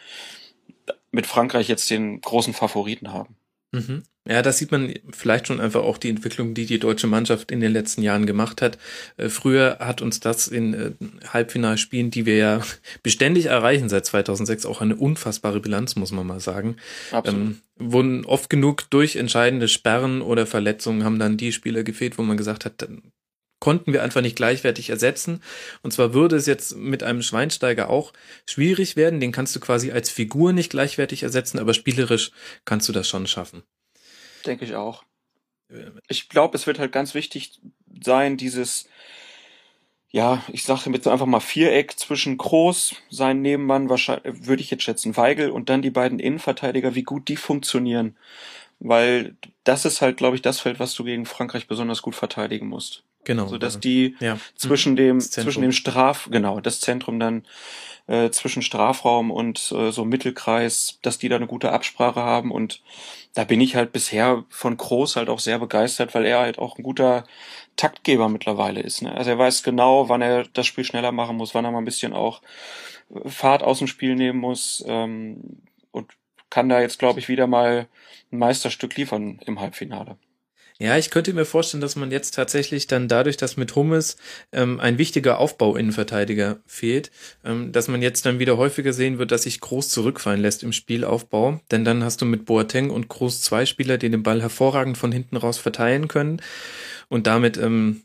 mit 1.10 1.26
Frankreich 1.26 1.68
jetzt 1.68 1.90
den 1.90 2.20
großen 2.20 2.52
Favoriten 2.52 3.12
haben. 3.12 3.37
Mhm. 3.72 4.02
Ja, 4.28 4.42
da 4.42 4.52
sieht 4.52 4.70
man 4.70 4.92
vielleicht 5.10 5.46
schon 5.46 5.58
einfach 5.58 5.80
auch 5.80 5.96
die 5.96 6.10
Entwicklung, 6.10 6.52
die 6.52 6.66
die 6.66 6.78
deutsche 6.78 7.06
Mannschaft 7.06 7.50
in 7.50 7.60
den 7.60 7.72
letzten 7.72 8.02
Jahren 8.02 8.26
gemacht 8.26 8.60
hat. 8.60 8.76
Äh, 9.16 9.30
früher 9.30 9.78
hat 9.80 10.02
uns 10.02 10.20
das 10.20 10.48
in 10.48 10.74
äh, 10.74 10.90
Halbfinalspielen, 11.32 12.10
die 12.10 12.26
wir 12.26 12.36
ja 12.36 12.60
beständig 13.02 13.46
erreichen 13.46 13.88
seit 13.88 14.04
2006, 14.04 14.66
auch 14.66 14.82
eine 14.82 14.96
unfassbare 14.96 15.60
Bilanz, 15.60 15.96
muss 15.96 16.12
man 16.12 16.26
mal 16.26 16.40
sagen. 16.40 16.76
Absolut. 17.10 17.40
Ähm, 17.40 17.60
wurden 17.76 18.24
oft 18.26 18.50
genug 18.50 18.90
durch 18.90 19.16
entscheidende 19.16 19.68
Sperren 19.68 20.20
oder 20.20 20.46
Verletzungen 20.46 21.04
haben 21.04 21.18
dann 21.18 21.36
die 21.36 21.52
Spieler 21.52 21.82
gefehlt, 21.82 22.18
wo 22.18 22.22
man 22.22 22.36
gesagt 22.36 22.64
hat, 22.64 22.86
konnten 23.60 23.92
wir 23.92 24.02
einfach 24.02 24.20
nicht 24.20 24.36
gleichwertig 24.36 24.90
ersetzen. 24.90 25.42
Und 25.82 25.92
zwar 25.92 26.14
würde 26.14 26.36
es 26.36 26.46
jetzt 26.46 26.76
mit 26.76 27.02
einem 27.02 27.22
Schweinsteiger 27.22 27.90
auch 27.90 28.12
schwierig 28.46 28.96
werden. 28.96 29.20
Den 29.20 29.32
kannst 29.32 29.54
du 29.56 29.60
quasi 29.60 29.92
als 29.92 30.10
Figur 30.10 30.52
nicht 30.52 30.70
gleichwertig 30.70 31.22
ersetzen, 31.22 31.58
aber 31.58 31.74
spielerisch 31.74 32.30
kannst 32.64 32.88
du 32.88 32.92
das 32.92 33.08
schon 33.08 33.26
schaffen. 33.26 33.62
Denke 34.46 34.64
ich 34.64 34.74
auch. 34.74 35.04
Ich 36.08 36.28
glaube, 36.28 36.56
es 36.56 36.66
wird 36.66 36.78
halt 36.78 36.92
ganz 36.92 37.14
wichtig 37.14 37.60
sein, 38.02 38.36
dieses, 38.36 38.88
ja, 40.10 40.42
ich 40.50 40.64
sage 40.64 40.90
jetzt 40.90 41.06
einfach 41.06 41.26
mal 41.26 41.40
Viereck 41.40 41.98
zwischen 41.98 42.38
Groß, 42.38 42.94
sein 43.10 43.42
Nebenmann, 43.42 43.90
wahrscheinlich, 43.90 44.46
würde 44.46 44.62
ich 44.62 44.70
jetzt 44.70 44.84
schätzen, 44.84 45.16
Weigel 45.16 45.50
und 45.50 45.68
dann 45.68 45.82
die 45.82 45.90
beiden 45.90 46.18
Innenverteidiger, 46.18 46.94
wie 46.94 47.02
gut 47.02 47.28
die 47.28 47.36
funktionieren. 47.36 48.16
Weil 48.78 49.36
das 49.64 49.84
ist 49.84 50.00
halt, 50.00 50.16
glaube 50.16 50.36
ich, 50.36 50.42
das 50.42 50.60
Feld, 50.60 50.78
was 50.78 50.94
du 50.94 51.04
gegen 51.04 51.26
Frankreich 51.26 51.66
besonders 51.66 52.00
gut 52.00 52.14
verteidigen 52.14 52.68
musst. 52.68 53.04
Genau. 53.24 53.46
So 53.46 53.58
dass 53.58 53.80
die 53.80 54.16
ja. 54.20 54.38
zwischen 54.54 54.96
dem 54.96 55.20
zwischen 55.20 55.62
dem 55.62 55.72
Straf 55.72 56.28
genau 56.30 56.60
das 56.60 56.80
Zentrum 56.80 57.20
dann 57.20 57.44
äh, 58.08 58.30
zwischen 58.30 58.62
Strafraum 58.62 59.30
und 59.30 59.70
äh, 59.72 59.92
so 59.92 60.04
Mittelkreis, 60.04 60.98
dass 61.02 61.18
die 61.18 61.28
da 61.28 61.36
eine 61.36 61.46
gute 61.46 61.72
Absprache 61.72 62.20
haben 62.20 62.50
und 62.50 62.82
da 63.34 63.44
bin 63.44 63.60
ich 63.60 63.76
halt 63.76 63.92
bisher 63.92 64.44
von 64.48 64.76
Groß 64.76 65.16
halt 65.16 65.28
auch 65.28 65.38
sehr 65.38 65.58
begeistert, 65.58 66.14
weil 66.14 66.24
er 66.24 66.40
halt 66.40 66.58
auch 66.58 66.78
ein 66.78 66.82
guter 66.82 67.24
Taktgeber 67.76 68.28
mittlerweile 68.28 68.80
ist. 68.80 69.02
Ne? 69.02 69.14
Also 69.14 69.30
er 69.30 69.38
weiß 69.38 69.62
genau, 69.62 70.08
wann 70.08 70.22
er 70.22 70.44
das 70.54 70.66
Spiel 70.66 70.84
schneller 70.84 71.12
machen 71.12 71.36
muss, 71.36 71.54
wann 71.54 71.64
er 71.64 71.70
mal 71.70 71.78
ein 71.78 71.84
bisschen 71.84 72.14
auch 72.14 72.40
äh, 73.14 73.28
Fahrt 73.28 73.62
aus 73.62 73.78
dem 73.78 73.86
Spiel 73.86 74.16
nehmen 74.16 74.40
muss 74.40 74.82
ähm, 74.88 75.60
und 75.90 76.10
kann 76.50 76.70
da 76.70 76.80
jetzt, 76.80 76.98
glaube 76.98 77.20
ich, 77.20 77.28
wieder 77.28 77.46
mal 77.46 77.88
ein 78.32 78.38
Meisterstück 78.38 78.96
liefern 78.96 79.38
im 79.44 79.60
Halbfinale. 79.60 80.16
Ja, 80.80 80.96
ich 80.96 81.10
könnte 81.10 81.32
mir 81.32 81.44
vorstellen, 81.44 81.80
dass 81.80 81.96
man 81.96 82.12
jetzt 82.12 82.36
tatsächlich 82.36 82.86
dann 82.86 83.08
dadurch, 83.08 83.36
dass 83.36 83.56
mit 83.56 83.74
Hummes 83.74 84.16
ähm, 84.52 84.78
ein 84.78 84.96
wichtiger 84.96 85.38
Aufbau-Innenverteidiger 85.38 86.60
fehlt, 86.66 87.10
ähm, 87.44 87.72
dass 87.72 87.88
man 87.88 88.00
jetzt 88.00 88.24
dann 88.26 88.38
wieder 88.38 88.56
häufiger 88.58 88.92
sehen 88.92 89.18
wird, 89.18 89.32
dass 89.32 89.42
sich 89.42 89.60
Groß 89.60 89.88
zurückfallen 89.88 90.40
lässt 90.40 90.62
im 90.62 90.72
Spielaufbau. 90.72 91.60
Denn 91.72 91.84
dann 91.84 92.04
hast 92.04 92.20
du 92.22 92.26
mit 92.26 92.44
Boateng 92.44 92.90
und 92.90 93.08
Groß 93.08 93.42
zwei 93.42 93.66
Spieler, 93.66 93.98
die 93.98 94.08
den 94.08 94.22
Ball 94.22 94.40
hervorragend 94.40 94.96
von 94.96 95.10
hinten 95.10 95.36
raus 95.36 95.58
verteilen 95.58 96.06
können. 96.06 96.40
Und 97.08 97.26
damit 97.26 97.56
ähm, 97.56 98.02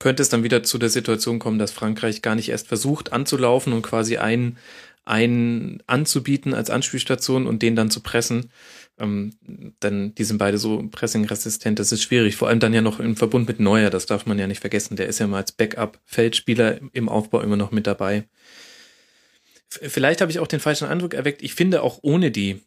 könnte 0.00 0.22
es 0.22 0.28
dann 0.28 0.42
wieder 0.42 0.64
zu 0.64 0.78
der 0.78 0.88
Situation 0.88 1.38
kommen, 1.38 1.60
dass 1.60 1.70
Frankreich 1.70 2.20
gar 2.20 2.34
nicht 2.34 2.48
erst 2.48 2.66
versucht 2.66 3.12
anzulaufen 3.12 3.72
und 3.72 3.82
quasi 3.82 4.16
einen, 4.16 4.58
einen 5.04 5.84
anzubieten 5.86 6.52
als 6.52 6.68
Anspielstation 6.68 7.46
und 7.46 7.62
den 7.62 7.76
dann 7.76 7.90
zu 7.90 8.00
pressen, 8.00 8.50
ähm, 8.98 9.34
dann, 9.80 10.14
die 10.14 10.24
sind 10.24 10.38
beide 10.38 10.58
so 10.58 10.86
pressingresistent, 10.90 11.78
das 11.78 11.92
ist 11.92 12.02
schwierig. 12.02 12.36
Vor 12.36 12.48
allem 12.48 12.60
dann 12.60 12.74
ja 12.74 12.82
noch 12.82 13.00
im 13.00 13.16
Verbund 13.16 13.48
mit 13.48 13.60
Neuer, 13.60 13.90
das 13.90 14.06
darf 14.06 14.26
man 14.26 14.38
ja 14.38 14.46
nicht 14.46 14.60
vergessen. 14.60 14.96
Der 14.96 15.06
ist 15.06 15.18
ja 15.18 15.26
mal 15.26 15.38
als 15.38 15.52
Backup-Feldspieler 15.52 16.80
im 16.92 17.08
Aufbau 17.08 17.40
immer 17.40 17.56
noch 17.56 17.70
mit 17.70 17.86
dabei. 17.86 18.24
Vielleicht 19.68 20.20
habe 20.20 20.30
ich 20.30 20.38
auch 20.38 20.46
den 20.46 20.60
falschen 20.60 20.88
Eindruck 20.88 21.14
erweckt. 21.14 21.42
Ich 21.42 21.54
finde 21.54 21.82
auch 21.82 21.98
ohne 22.02 22.30
die 22.30 22.62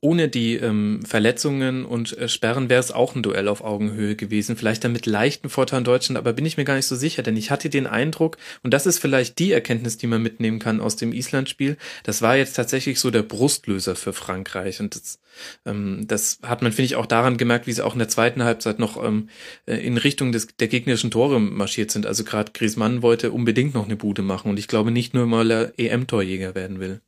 ohne 0.00 0.28
die 0.28 0.56
ähm, 0.56 1.00
Verletzungen 1.06 1.84
und 1.84 2.16
äh, 2.16 2.28
Sperren 2.28 2.70
wäre 2.70 2.80
es 2.80 2.90
auch 2.90 3.14
ein 3.14 3.22
Duell 3.22 3.48
auf 3.48 3.62
Augenhöhe 3.62 4.16
gewesen. 4.16 4.56
Vielleicht 4.56 4.84
dann 4.84 4.92
mit 4.92 5.06
leichten 5.06 5.50
Vorteilen 5.50 5.84
Deutschland, 5.84 6.16
aber 6.16 6.32
bin 6.32 6.46
ich 6.46 6.56
mir 6.56 6.64
gar 6.64 6.76
nicht 6.76 6.86
so 6.86 6.96
sicher, 6.96 7.22
denn 7.22 7.36
ich 7.36 7.50
hatte 7.50 7.68
den 7.68 7.86
Eindruck, 7.86 8.38
und 8.62 8.72
das 8.72 8.86
ist 8.86 8.98
vielleicht 8.98 9.38
die 9.38 9.52
Erkenntnis, 9.52 9.98
die 9.98 10.06
man 10.06 10.22
mitnehmen 10.22 10.58
kann 10.58 10.80
aus 10.80 10.96
dem 10.96 11.12
Island-Spiel, 11.12 11.76
das 12.02 12.22
war 12.22 12.36
jetzt 12.36 12.54
tatsächlich 12.54 12.98
so 12.98 13.10
der 13.10 13.22
Brustlöser 13.22 13.94
für 13.94 14.14
Frankreich. 14.14 14.80
Und 14.80 14.94
das, 14.94 15.20
ähm, 15.66 16.04
das 16.06 16.38
hat 16.42 16.62
man, 16.62 16.72
finde 16.72 16.86
ich, 16.86 16.96
auch 16.96 17.06
daran 17.06 17.36
gemerkt, 17.36 17.66
wie 17.66 17.72
sie 17.72 17.84
auch 17.84 17.92
in 17.92 17.98
der 17.98 18.08
zweiten 18.08 18.42
Halbzeit 18.42 18.78
noch 18.78 19.02
ähm, 19.04 19.28
äh, 19.66 19.76
in 19.76 19.98
Richtung 19.98 20.32
des, 20.32 20.48
der 20.58 20.68
gegnerischen 20.68 21.10
Tore 21.10 21.40
marschiert 21.40 21.90
sind. 21.90 22.06
Also 22.06 22.24
gerade 22.24 22.52
Griezmann 22.52 23.02
wollte 23.02 23.32
unbedingt 23.32 23.74
noch 23.74 23.84
eine 23.84 23.96
Bude 23.96 24.22
machen 24.22 24.50
und 24.50 24.58
ich 24.58 24.68
glaube 24.68 24.90
nicht 24.90 25.12
nur 25.12 25.26
mal 25.26 25.72
EM-Torjäger 25.76 26.54
werden 26.54 26.80
will. 26.80 27.00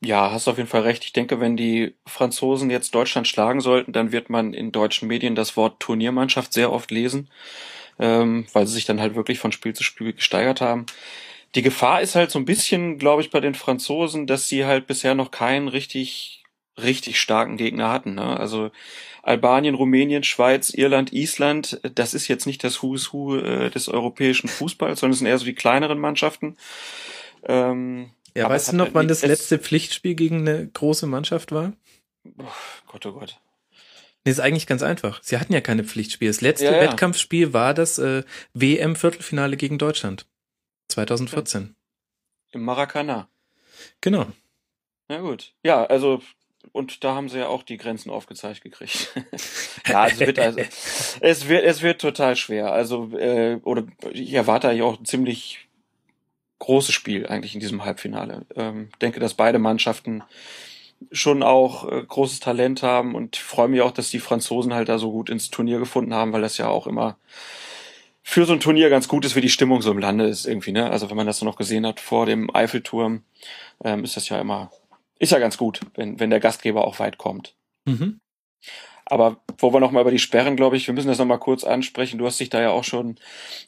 Ja, 0.00 0.30
hast 0.30 0.46
auf 0.46 0.58
jeden 0.58 0.68
Fall 0.68 0.82
recht. 0.82 1.04
Ich 1.04 1.12
denke, 1.12 1.40
wenn 1.40 1.56
die 1.56 1.96
Franzosen 2.06 2.70
jetzt 2.70 2.94
Deutschland 2.94 3.26
schlagen 3.26 3.60
sollten, 3.60 3.92
dann 3.92 4.12
wird 4.12 4.30
man 4.30 4.54
in 4.54 4.70
deutschen 4.70 5.08
Medien 5.08 5.34
das 5.34 5.56
Wort 5.56 5.80
Turniermannschaft 5.80 6.52
sehr 6.52 6.72
oft 6.72 6.92
lesen, 6.92 7.28
ähm, 7.98 8.46
weil 8.52 8.66
sie 8.66 8.74
sich 8.74 8.84
dann 8.84 9.00
halt 9.00 9.16
wirklich 9.16 9.40
von 9.40 9.50
Spiel 9.52 9.74
zu 9.74 9.82
Spiel 9.82 10.12
gesteigert 10.12 10.60
haben. 10.60 10.86
Die 11.56 11.62
Gefahr 11.62 12.02
ist 12.02 12.14
halt 12.14 12.30
so 12.30 12.38
ein 12.38 12.44
bisschen, 12.44 12.98
glaube 12.98 13.22
ich, 13.22 13.30
bei 13.30 13.40
den 13.40 13.54
Franzosen, 13.54 14.26
dass 14.28 14.48
sie 14.48 14.66
halt 14.66 14.86
bisher 14.86 15.14
noch 15.16 15.30
keinen 15.32 15.68
richtig, 15.68 16.44
richtig 16.80 17.20
starken 17.20 17.56
Gegner 17.56 17.90
hatten. 17.90 18.14
Ne? 18.14 18.38
Also 18.38 18.70
Albanien, 19.24 19.74
Rumänien, 19.74 20.24
Schweiz, 20.24 20.70
Irland, 20.70 21.12
Island, 21.12 21.80
das 21.94 22.14
ist 22.14 22.28
jetzt 22.28 22.46
nicht 22.46 22.62
das 22.64 22.82
Who's 22.82 23.12
Who 23.12 23.36
äh, 23.38 23.70
des 23.70 23.88
europäischen 23.88 24.48
Fußballs, 24.48 25.00
sondern 25.00 25.12
es 25.14 25.18
sind 25.18 25.28
eher 25.28 25.38
so 25.38 25.44
die 25.44 25.54
kleineren 25.54 25.98
Mannschaften. 25.98 26.56
Ähm, 27.46 28.10
ja, 28.34 28.44
Aber 28.44 28.54
weißt 28.54 28.72
du 28.72 28.76
noch, 28.76 28.94
wann 28.94 29.08
das 29.08 29.22
letzte 29.22 29.58
Pflichtspiel 29.58 30.14
gegen 30.14 30.40
eine 30.46 30.68
große 30.68 31.06
Mannschaft 31.06 31.52
war? 31.52 31.72
Oh 32.38 32.44
Gott, 32.86 33.06
oh 33.06 33.12
Gott. 33.12 33.40
Nee, 34.24 34.32
ist 34.32 34.40
eigentlich 34.40 34.66
ganz 34.66 34.82
einfach. 34.82 35.22
Sie 35.22 35.38
hatten 35.38 35.52
ja 35.52 35.60
keine 35.60 35.84
Pflichtspiele. 35.84 36.30
Das 36.30 36.40
letzte 36.40 36.66
ja, 36.66 36.72
ja. 36.72 36.82
Wettkampfspiel 36.82 37.52
war 37.52 37.74
das 37.74 37.98
äh, 37.98 38.24
WM-Viertelfinale 38.52 39.56
gegen 39.56 39.78
Deutschland. 39.78 40.26
2014. 40.88 41.74
Im 42.52 42.64
Maracana. 42.64 43.28
Genau. 44.00 44.26
Na 45.08 45.20
gut. 45.20 45.54
Ja, 45.62 45.84
also, 45.84 46.20
und 46.72 47.04
da 47.04 47.14
haben 47.14 47.28
sie 47.28 47.38
ja 47.38 47.48
auch 47.48 47.62
die 47.62 47.76
Grenzen 47.76 48.10
aufgezeigt 48.10 48.62
gekriegt. 48.62 49.14
ja, 49.86 50.06
es 50.06 50.18
wird 50.18 50.38
also, 50.38 50.60
es 51.20 51.48
wird, 51.48 51.64
es 51.64 51.82
wird 51.82 52.00
total 52.00 52.36
schwer. 52.36 52.72
Also, 52.72 53.16
äh, 53.16 53.60
oder 53.62 53.86
ich 54.12 54.32
erwarte 54.34 54.70
ja 54.72 54.84
auch 54.84 55.02
ziemlich 55.02 55.67
großes 56.58 56.94
Spiel 56.94 57.26
eigentlich 57.26 57.54
in 57.54 57.60
diesem 57.60 57.84
Halbfinale. 57.84 58.46
Ähm, 58.54 58.88
denke, 59.00 59.20
dass 59.20 59.34
beide 59.34 59.58
Mannschaften 59.58 60.22
schon 61.12 61.42
auch 61.42 61.90
äh, 61.90 62.02
großes 62.02 62.40
Talent 62.40 62.82
haben 62.82 63.14
und 63.14 63.36
freue 63.36 63.68
mich 63.68 63.82
auch, 63.82 63.92
dass 63.92 64.10
die 64.10 64.18
Franzosen 64.18 64.74
halt 64.74 64.88
da 64.88 64.98
so 64.98 65.12
gut 65.12 65.30
ins 65.30 65.50
Turnier 65.50 65.78
gefunden 65.78 66.14
haben, 66.14 66.32
weil 66.32 66.42
das 66.42 66.58
ja 66.58 66.68
auch 66.68 66.86
immer 66.86 67.16
für 68.22 68.44
so 68.44 68.52
ein 68.52 68.60
Turnier 68.60 68.90
ganz 68.90 69.08
gut 69.08 69.24
ist, 69.24 69.36
wie 69.36 69.40
die 69.40 69.48
Stimmung 69.48 69.80
so 69.80 69.90
im 69.90 69.98
Lande 69.98 70.26
ist 70.26 70.44
irgendwie, 70.44 70.72
ne? 70.72 70.90
Also 70.90 71.08
wenn 71.08 71.16
man 71.16 71.26
das 71.26 71.38
so 71.38 71.46
noch 71.46 71.56
gesehen 71.56 71.86
hat 71.86 71.98
vor 71.98 72.26
dem 72.26 72.54
Eiffelturm, 72.54 73.22
ähm, 73.82 74.04
ist 74.04 74.16
das 74.16 74.28
ja 74.28 74.38
immer, 74.38 74.70
ist 75.18 75.32
ja 75.32 75.38
ganz 75.38 75.56
gut, 75.56 75.80
wenn, 75.94 76.20
wenn 76.20 76.28
der 76.28 76.40
Gastgeber 76.40 76.84
auch 76.86 76.98
weit 76.98 77.16
kommt. 77.16 77.54
Mhm. 77.86 78.20
Aber 79.10 79.38
wo 79.56 79.72
wir 79.72 79.80
nochmal 79.80 80.02
über 80.02 80.10
die 80.10 80.18
Sperren, 80.18 80.54
glaube 80.54 80.76
ich, 80.76 80.86
wir 80.86 80.92
müssen 80.92 81.08
das 81.08 81.18
nochmal 81.18 81.38
kurz 81.38 81.64
ansprechen. 81.64 82.18
Du 82.18 82.26
hast 82.26 82.38
dich 82.40 82.50
da 82.50 82.60
ja 82.60 82.70
auch 82.70 82.84
schon 82.84 83.16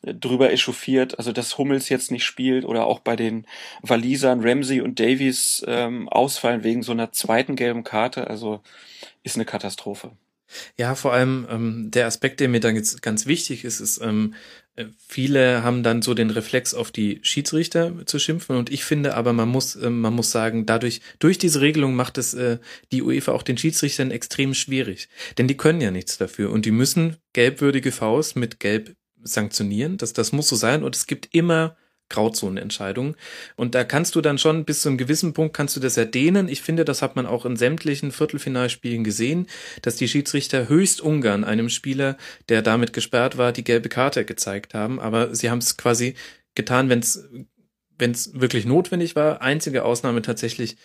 äh, 0.03 0.13
drüber 0.15 0.53
echauffiert. 0.53 1.19
Also, 1.19 1.33
dass 1.33 1.57
Hummels 1.57 1.89
jetzt 1.89 2.11
nicht 2.11 2.25
spielt 2.25 2.65
oder 2.65 2.87
auch 2.87 3.01
bei 3.01 3.17
den 3.17 3.47
Walisern 3.81 4.41
Ramsey 4.43 4.83
und 4.83 5.01
Davies 5.01 5.65
ähm, 5.67 6.09
ausfallen 6.11 6.63
wegen 6.63 6.83
so 6.83 6.93
einer 6.93 7.13
zweiten 7.13 7.57
gelben 7.57 7.85
Karte. 7.85 8.27
Also, 8.29 8.61
ist 9.23 9.37
eine 9.37 9.47
Katastrophe. 9.47 10.11
Ja, 10.77 10.95
vor 10.95 11.13
allem 11.13 11.47
ähm, 11.51 11.91
der 11.91 12.07
Aspekt, 12.07 12.41
der 12.41 12.49
mir 12.49 12.61
dann 12.61 12.75
jetzt 12.77 13.03
ganz 13.03 13.27
wichtig 13.27 13.65
ist, 13.65 13.81
ist, 13.81 14.01
ähm, 14.03 14.35
äh, 14.70 14.70
viele 14.99 15.63
haben 15.63 15.83
dann 15.83 16.03
so 16.03 16.15
den 16.15 16.31
Reflex 16.31 16.75
auf 16.75 16.91
die 16.91 17.21
Schiedsrichter 17.23 18.07
zu 18.07 18.19
schimpfen 18.19 18.57
und 18.57 18.71
ich 18.71 18.85
finde 18.85 19.15
aber, 19.15 19.33
man 19.33 19.49
muss, 19.49 19.77
äh, 19.77 19.91
man 19.91 20.15
muss 20.15 20.31
sagen, 20.31 20.67
dadurch, 20.67 21.01
durch 21.19 21.39
diese 21.39 21.61
Regelung 21.61 21.95
macht 21.95 22.19
es 22.19 22.35
äh, 22.35 22.59
die 22.93 23.03
UEFA 23.03 23.33
auch 23.33 23.43
den 23.43 23.59
Schiedsrichtern 23.59 24.11
extrem 24.11 24.55
schwierig. 24.55 25.09
Denn 25.39 25.49
die 25.49 25.57
können 25.57 25.81
ja 25.81 25.91
nichts 25.91 26.19
dafür 26.19 26.51
und 26.51 26.67
die 26.67 26.71
müssen 26.71 27.17
gelbwürdige 27.33 27.93
Faust 27.93 28.37
mit 28.37 28.61
Gelb 28.61 28.95
sanktionieren. 29.23 29.99
Das, 29.99 30.13
das 30.13 30.33
muss 30.33 30.49
so 30.49 30.57
sein 30.57 30.83
und 30.83 30.97
es 30.97 31.07
gibt 31.07 31.29
immer 31.33 31.77
Grauzonenentscheidungen. 32.11 33.17
Und 33.57 33.75
da 33.75 33.85
kannst 33.85 34.15
du 34.15 34.21
dann 34.21 34.39
schon 34.39 34.65
bis 34.65 34.83
zu 34.83 34.89
einem 34.89 34.99
gewissen 34.99 35.33
Punkt 35.33 35.55
kannst 35.55 35.77
du 35.77 35.81
das 35.81 35.97
ja 35.97 36.05
dehnen. 36.05 36.49
Ich 36.49 36.61
finde, 36.61 36.85
das 36.85 37.01
hat 37.01 37.17
man 37.17 37.27
auch 37.27 37.47
in 37.47 37.57
sämtlichen 37.57 38.13
Viertelfinalspielen 38.13 39.05
gesehen, 39.05 39.47
dass 39.83 39.97
die 39.97 40.09
Schiedsrichter 40.09 40.69
höchst 40.69 41.01
ungern 41.01 41.45
einem 41.45 41.71
Spieler, 41.71 42.17
der 42.49 42.63
damit 42.63 42.93
gesperrt 42.93 43.39
war, 43.39 43.53
die 43.53 43.65
gelbe 43.65 43.89
Karte 43.89 44.25
gezeigt 44.25 44.75
haben. 44.75 45.01
Aber 45.01 45.35
sie 45.35 45.51
haben 45.51 45.59
es 45.59 45.77
quasi 45.77 46.15
getan, 46.55 46.89
wenn 46.89 46.99
es 46.99 47.29
wenn 48.01 48.11
es 48.13 48.41
wirklich 48.41 48.65
notwendig 48.65 49.15
war. 49.15 49.43
Einzige 49.43 49.85
Ausnahme 49.85 50.23
tatsächlich, 50.23 50.77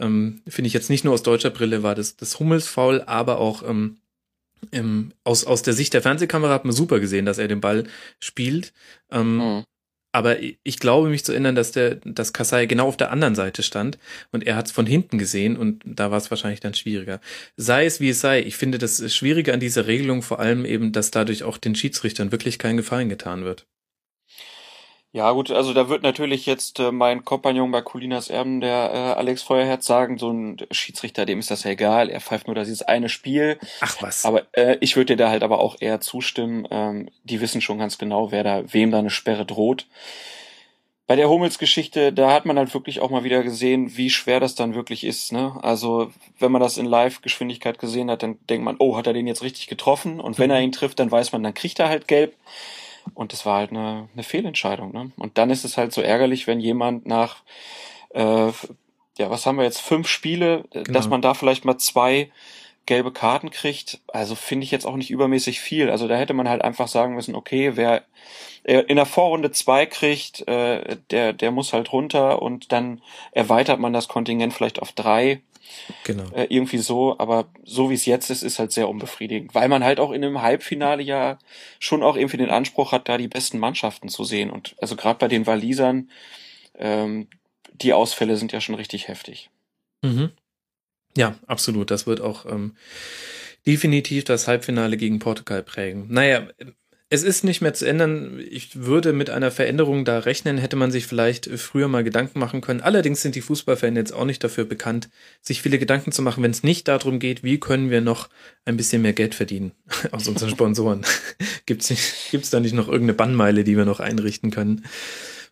ähm, 0.00 0.42
finde 0.48 0.66
ich 0.66 0.72
jetzt 0.72 0.90
nicht 0.90 1.04
nur 1.04 1.14
aus 1.14 1.22
deutscher 1.22 1.50
Brille, 1.50 1.82
war 1.82 1.94
das, 1.94 2.16
das 2.16 2.40
Hummelsfaul, 2.40 3.02
aber 3.02 3.38
auch 3.38 3.62
ähm, 3.68 3.98
ähm, 4.70 5.12
aus, 5.24 5.44
aus 5.44 5.62
der 5.62 5.74
Sicht 5.74 5.94
der 5.94 6.02
Fernsehkamera 6.02 6.52
hat 6.52 6.64
man 6.64 6.74
super 6.74 7.00
gesehen, 7.00 7.26
dass 7.26 7.38
er 7.38 7.48
den 7.48 7.60
Ball 7.60 7.84
spielt. 8.20 8.72
Ähm, 9.10 9.36
mhm. 9.36 9.64
Aber 10.12 10.36
ich 10.40 10.78
glaube 10.78 11.08
mich 11.08 11.24
zu 11.24 11.32
erinnern, 11.32 11.54
dass 11.54 11.72
der, 11.72 11.96
dass 12.04 12.34
Kasai 12.34 12.66
genau 12.66 12.86
auf 12.86 12.98
der 12.98 13.10
anderen 13.10 13.34
Seite 13.34 13.62
stand 13.62 13.98
und 14.30 14.46
er 14.46 14.56
hat 14.56 14.66
es 14.66 14.72
von 14.72 14.86
hinten 14.86 15.16
gesehen 15.18 15.56
und 15.56 15.82
da 15.86 16.10
war 16.10 16.18
es 16.18 16.30
wahrscheinlich 16.30 16.60
dann 16.60 16.74
schwieriger. 16.74 17.20
Sei 17.56 17.86
es 17.86 17.98
wie 17.98 18.10
es 18.10 18.20
sei, 18.20 18.42
ich 18.42 18.56
finde 18.56 18.78
das 18.78 19.14
Schwierige 19.14 19.54
an 19.54 19.60
dieser 19.60 19.86
Regelung 19.86 20.22
vor 20.22 20.38
allem 20.38 20.66
eben, 20.66 20.92
dass 20.92 21.10
dadurch 21.10 21.44
auch 21.44 21.56
den 21.56 21.74
Schiedsrichtern 21.74 22.30
wirklich 22.30 22.58
keinen 22.58 22.76
Gefallen 22.76 23.08
getan 23.08 23.44
wird. 23.44 23.66
Ja, 25.14 25.30
gut, 25.32 25.50
also 25.50 25.74
da 25.74 25.90
wird 25.90 26.02
natürlich 26.02 26.46
jetzt 26.46 26.80
äh, 26.80 26.90
mein 26.90 27.22
Kompagnon 27.22 27.70
bei 27.70 27.82
Colinas 27.82 28.30
Erben, 28.30 28.62
der 28.62 28.90
äh, 28.94 29.18
Alex 29.18 29.42
Feuerherz, 29.42 29.84
sagen, 29.84 30.16
so 30.16 30.30
ein 30.30 30.56
Schiedsrichter, 30.70 31.26
dem 31.26 31.38
ist 31.38 31.50
das 31.50 31.64
ja 31.64 31.72
egal, 31.72 32.08
er 32.08 32.22
pfeift 32.22 32.46
nur 32.46 32.56
dieses 32.56 32.80
eine 32.80 33.10
Spiel. 33.10 33.58
Ach 33.82 34.00
was. 34.00 34.24
Aber 34.24 34.46
äh, 34.52 34.78
ich 34.80 34.96
würde 34.96 35.14
dir 35.14 35.24
da 35.24 35.28
halt 35.28 35.42
aber 35.42 35.60
auch 35.60 35.76
eher 35.80 36.00
zustimmen. 36.00 36.66
Ähm, 36.70 37.10
die 37.24 37.42
wissen 37.42 37.60
schon 37.60 37.78
ganz 37.78 37.98
genau, 37.98 38.32
wer 38.32 38.42
da, 38.42 38.72
wem 38.72 38.90
da 38.90 39.00
eine 39.00 39.10
Sperre 39.10 39.44
droht. 39.44 39.86
Bei 41.06 41.16
der 41.16 41.28
Hummels-Geschichte, 41.28 42.14
da 42.14 42.32
hat 42.32 42.46
man 42.46 42.56
halt 42.56 42.72
wirklich 42.72 43.00
auch 43.00 43.10
mal 43.10 43.22
wieder 43.22 43.42
gesehen, 43.42 43.98
wie 43.98 44.08
schwer 44.08 44.40
das 44.40 44.54
dann 44.54 44.74
wirklich 44.74 45.04
ist. 45.04 45.30
Ne? 45.30 45.58
Also 45.60 46.10
wenn 46.38 46.52
man 46.52 46.62
das 46.62 46.78
in 46.78 46.86
Live-Geschwindigkeit 46.86 47.78
gesehen 47.78 48.10
hat, 48.10 48.22
dann 48.22 48.38
denkt 48.48 48.64
man, 48.64 48.76
oh, 48.78 48.96
hat 48.96 49.06
er 49.06 49.12
den 49.12 49.26
jetzt 49.26 49.42
richtig 49.42 49.66
getroffen? 49.66 50.20
Und 50.20 50.38
wenn 50.38 50.50
er 50.50 50.62
ihn 50.62 50.72
trifft, 50.72 51.00
dann 51.00 51.10
weiß 51.10 51.32
man, 51.32 51.42
dann 51.42 51.52
kriegt 51.52 51.78
er 51.80 51.90
halt 51.90 52.08
gelb. 52.08 52.34
Und 53.14 53.32
das 53.32 53.46
war 53.46 53.58
halt 53.58 53.70
eine, 53.70 54.08
eine 54.12 54.22
Fehlentscheidung. 54.22 54.92
Ne? 54.92 55.12
Und 55.16 55.38
dann 55.38 55.50
ist 55.50 55.64
es 55.64 55.76
halt 55.76 55.92
so 55.92 56.00
ärgerlich, 56.00 56.46
wenn 56.46 56.60
jemand 56.60 57.06
nach, 57.06 57.42
äh, 58.10 58.50
ja, 59.18 59.30
was 59.30 59.46
haben 59.46 59.56
wir 59.56 59.64
jetzt, 59.64 59.80
fünf 59.80 60.08
Spiele, 60.08 60.64
äh, 60.72 60.82
genau. 60.82 60.92
dass 60.98 61.08
man 61.08 61.22
da 61.22 61.34
vielleicht 61.34 61.64
mal 61.64 61.78
zwei 61.78 62.30
gelbe 62.86 63.12
Karten 63.12 63.50
kriegt. 63.50 64.00
Also 64.08 64.34
finde 64.34 64.64
ich 64.64 64.70
jetzt 64.70 64.86
auch 64.86 64.96
nicht 64.96 65.10
übermäßig 65.10 65.60
viel. 65.60 65.90
Also 65.90 66.08
da 66.08 66.16
hätte 66.16 66.34
man 66.34 66.48
halt 66.48 66.62
einfach 66.62 66.88
sagen 66.88 67.14
müssen, 67.14 67.34
okay, 67.34 67.72
wer 67.76 68.02
äh, 68.64 68.80
in 68.80 68.96
der 68.96 69.06
Vorrunde 69.06 69.52
zwei 69.52 69.86
kriegt, 69.86 70.46
äh, 70.48 70.96
der, 71.10 71.32
der 71.32 71.50
muss 71.50 71.72
halt 71.72 71.92
runter 71.92 72.42
und 72.42 72.72
dann 72.72 73.02
erweitert 73.32 73.78
man 73.78 73.92
das 73.92 74.08
Kontingent 74.08 74.52
vielleicht 74.52 74.82
auf 74.82 74.92
drei 74.92 75.40
Genau. 76.04 76.30
Äh, 76.32 76.46
irgendwie 76.48 76.78
so, 76.78 77.18
aber 77.18 77.48
so 77.64 77.90
wie 77.90 77.94
es 77.94 78.06
jetzt 78.06 78.30
ist, 78.30 78.42
ist 78.42 78.58
halt 78.58 78.72
sehr 78.72 78.88
unbefriedigend, 78.88 79.54
weil 79.54 79.68
man 79.68 79.84
halt 79.84 80.00
auch 80.00 80.10
in 80.12 80.24
einem 80.24 80.42
Halbfinale 80.42 81.02
ja 81.02 81.38
schon 81.78 82.02
auch 82.02 82.16
irgendwie 82.16 82.36
den 82.36 82.50
Anspruch 82.50 82.92
hat, 82.92 83.08
da 83.08 83.18
die 83.18 83.28
besten 83.28 83.58
Mannschaften 83.58 84.08
zu 84.08 84.24
sehen. 84.24 84.50
Und 84.50 84.74
also 84.80 84.96
gerade 84.96 85.18
bei 85.18 85.28
den 85.28 85.46
Walisern, 85.46 86.10
ähm, 86.74 87.28
die 87.72 87.92
Ausfälle 87.92 88.36
sind 88.36 88.52
ja 88.52 88.60
schon 88.60 88.74
richtig 88.74 89.08
heftig. 89.08 89.50
Mhm. 90.02 90.30
Ja, 91.16 91.36
absolut. 91.46 91.90
Das 91.90 92.06
wird 92.06 92.20
auch 92.20 92.46
ähm, 92.46 92.76
definitiv 93.66 94.24
das 94.24 94.48
Halbfinale 94.48 94.96
gegen 94.96 95.18
Portugal 95.18 95.62
prägen. 95.62 96.06
Naja, 96.08 96.48
es 97.12 97.24
ist 97.24 97.44
nicht 97.44 97.60
mehr 97.60 97.74
zu 97.74 97.84
ändern. 97.84 98.42
Ich 98.50 98.74
würde 98.74 99.12
mit 99.12 99.28
einer 99.28 99.50
Veränderung 99.50 100.06
da 100.06 100.20
rechnen, 100.20 100.56
hätte 100.56 100.76
man 100.76 100.90
sich 100.90 101.06
vielleicht 101.06 101.44
früher 101.58 101.86
mal 101.86 102.02
Gedanken 102.02 102.38
machen 102.38 102.62
können. 102.62 102.80
Allerdings 102.80 103.20
sind 103.20 103.34
die 103.34 103.42
Fußballfans 103.42 103.98
jetzt 103.98 104.14
auch 104.14 104.24
nicht 104.24 104.42
dafür 104.42 104.64
bekannt, 104.64 105.10
sich 105.42 105.60
viele 105.60 105.78
Gedanken 105.78 106.12
zu 106.12 106.22
machen, 106.22 106.42
wenn 106.42 106.52
es 106.52 106.62
nicht 106.62 106.88
darum 106.88 107.18
geht, 107.18 107.44
wie 107.44 107.60
können 107.60 107.90
wir 107.90 108.00
noch 108.00 108.30
ein 108.64 108.78
bisschen 108.78 109.02
mehr 109.02 109.12
Geld 109.12 109.34
verdienen 109.34 109.72
aus 110.10 110.26
unseren 110.26 110.48
Sponsoren. 110.48 111.02
Gibt 111.66 111.82
es 111.82 112.50
da 112.50 112.60
nicht 112.60 112.72
noch 112.72 112.88
irgendeine 112.88 113.12
Bannmeile, 113.12 113.62
die 113.62 113.76
wir 113.76 113.84
noch 113.84 114.00
einrichten 114.00 114.50
können? 114.50 114.86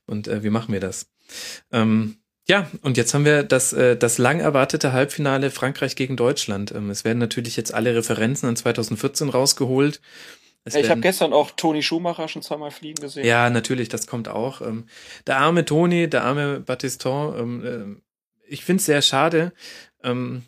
Und 0.06 0.28
äh, 0.28 0.42
wie 0.42 0.50
machen 0.50 0.72
wir 0.72 0.80
das? 0.80 1.10
Ähm, 1.72 2.16
ja, 2.48 2.70
und 2.80 2.96
jetzt 2.96 3.12
haben 3.12 3.26
wir 3.26 3.42
das, 3.42 3.74
äh, 3.74 3.98
das 3.98 4.16
lang 4.16 4.40
erwartete 4.40 4.94
Halbfinale 4.94 5.50
Frankreich 5.50 5.94
gegen 5.94 6.16
Deutschland. 6.16 6.72
Ähm, 6.74 6.88
es 6.88 7.04
werden 7.04 7.18
natürlich 7.18 7.58
jetzt 7.58 7.74
alle 7.74 7.94
Referenzen 7.94 8.48
an 8.48 8.56
2014 8.56 9.28
rausgeholt. 9.28 10.00
Ich 10.64 10.90
habe 10.90 11.00
gestern 11.00 11.32
auch 11.32 11.50
Toni 11.52 11.82
Schumacher 11.82 12.28
schon 12.28 12.42
zweimal 12.42 12.70
fliegen 12.70 13.00
gesehen. 13.00 13.24
Ja, 13.24 13.48
natürlich, 13.48 13.88
das 13.88 14.06
kommt 14.06 14.28
auch. 14.28 14.60
Ähm, 14.60 14.86
der 15.26 15.38
arme 15.38 15.64
Toni, 15.64 16.08
der 16.08 16.24
arme 16.24 16.60
Battiston, 16.60 17.38
ähm, 17.38 17.64
äh, 17.96 18.52
ich 18.52 18.64
finde 18.64 18.80
es 18.80 18.86
sehr 18.86 19.00
schade, 19.00 19.52
ähm, 20.02 20.42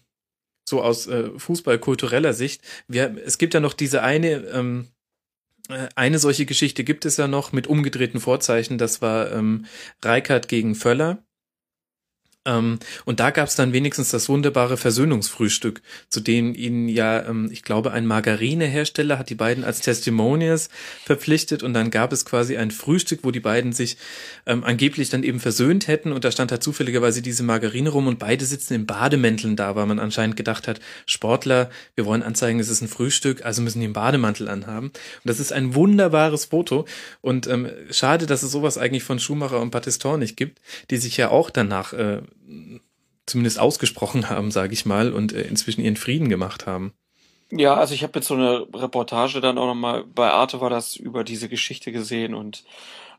so 0.68 0.82
aus 0.82 1.06
äh, 1.06 1.30
fußballkultureller 1.38 2.34
Sicht. 2.34 2.62
Wir, 2.88 3.16
es 3.24 3.38
gibt 3.38 3.54
ja 3.54 3.60
noch 3.60 3.72
diese 3.72 4.02
eine, 4.02 4.86
äh, 5.68 5.88
eine 5.94 6.18
solche 6.18 6.44
Geschichte 6.44 6.84
gibt 6.84 7.06
es 7.06 7.16
ja 7.16 7.26
noch 7.26 7.52
mit 7.52 7.66
umgedrehten 7.66 8.20
Vorzeichen. 8.20 8.78
Das 8.78 9.00
war 9.00 9.30
Reikert 10.02 10.48
gegen 10.48 10.74
Völler. 10.74 11.24
Ähm, 12.44 12.78
und 13.04 13.20
da 13.20 13.30
gab 13.30 13.48
es 13.48 13.54
dann 13.54 13.72
wenigstens 13.72 14.10
das 14.10 14.28
wunderbare 14.28 14.76
Versöhnungsfrühstück, 14.76 15.80
zu 16.08 16.20
dem 16.20 16.54
ihnen 16.54 16.88
ja, 16.88 17.24
ähm, 17.26 17.48
ich 17.52 17.62
glaube, 17.62 17.92
ein 17.92 18.06
Margarinehersteller 18.06 19.18
hat 19.18 19.30
die 19.30 19.36
beiden 19.36 19.62
als 19.62 19.80
Testimonials 19.80 20.68
verpflichtet. 21.04 21.62
Und 21.62 21.74
dann 21.74 21.90
gab 21.90 22.12
es 22.12 22.24
quasi 22.24 22.56
ein 22.56 22.70
Frühstück, 22.70 23.20
wo 23.22 23.30
die 23.30 23.40
beiden 23.40 23.72
sich 23.72 23.96
ähm, 24.46 24.64
angeblich 24.64 25.08
dann 25.08 25.22
eben 25.22 25.38
versöhnt 25.38 25.86
hätten. 25.86 26.12
Und 26.12 26.24
da 26.24 26.32
stand 26.32 26.50
halt 26.50 26.62
zufälligerweise 26.62 27.22
diese 27.22 27.44
Margarine 27.44 27.90
rum. 27.90 28.08
Und 28.08 28.18
beide 28.18 28.44
sitzen 28.44 28.74
in 28.74 28.86
Bademänteln 28.86 29.54
da, 29.54 29.76
weil 29.76 29.86
man 29.86 30.00
anscheinend 30.00 30.36
gedacht 30.36 30.66
hat, 30.66 30.80
Sportler, 31.06 31.70
wir 31.94 32.06
wollen 32.06 32.22
anzeigen, 32.24 32.58
es 32.58 32.68
ist 32.68 32.80
ein 32.80 32.88
Frühstück, 32.88 33.44
also 33.44 33.62
müssen 33.62 33.78
die 33.78 33.86
einen 33.86 33.92
Bademantel 33.92 34.48
anhaben. 34.48 34.86
Und 34.86 34.94
das 35.24 35.38
ist 35.38 35.52
ein 35.52 35.76
wunderbares 35.76 36.46
Foto. 36.46 36.86
Und 37.20 37.46
ähm, 37.46 37.68
schade, 37.90 38.26
dass 38.26 38.42
es 38.42 38.50
sowas 38.50 38.78
eigentlich 38.78 39.04
von 39.04 39.20
Schumacher 39.20 39.60
und 39.60 39.70
Battiston 39.70 40.18
nicht 40.18 40.36
gibt, 40.36 40.60
die 40.90 40.96
sich 40.96 41.16
ja 41.16 41.30
auch 41.30 41.50
danach 41.50 41.92
äh, 41.92 42.22
zumindest 43.26 43.58
ausgesprochen 43.58 44.28
haben, 44.28 44.50
sage 44.50 44.72
ich 44.72 44.86
mal, 44.86 45.12
und 45.12 45.32
äh, 45.32 45.42
inzwischen 45.42 45.82
ihren 45.82 45.96
Frieden 45.96 46.28
gemacht 46.28 46.66
haben. 46.66 46.92
Ja, 47.50 47.74
also 47.74 47.94
ich 47.94 48.02
habe 48.02 48.18
jetzt 48.18 48.28
so 48.28 48.34
eine 48.34 48.66
Reportage 48.74 49.40
dann 49.40 49.58
auch 49.58 49.66
nochmal, 49.66 50.04
bei 50.04 50.30
Arte 50.30 50.60
war 50.60 50.70
das 50.70 50.96
über 50.96 51.22
diese 51.22 51.48
Geschichte 51.48 51.92
gesehen 51.92 52.34
und 52.34 52.64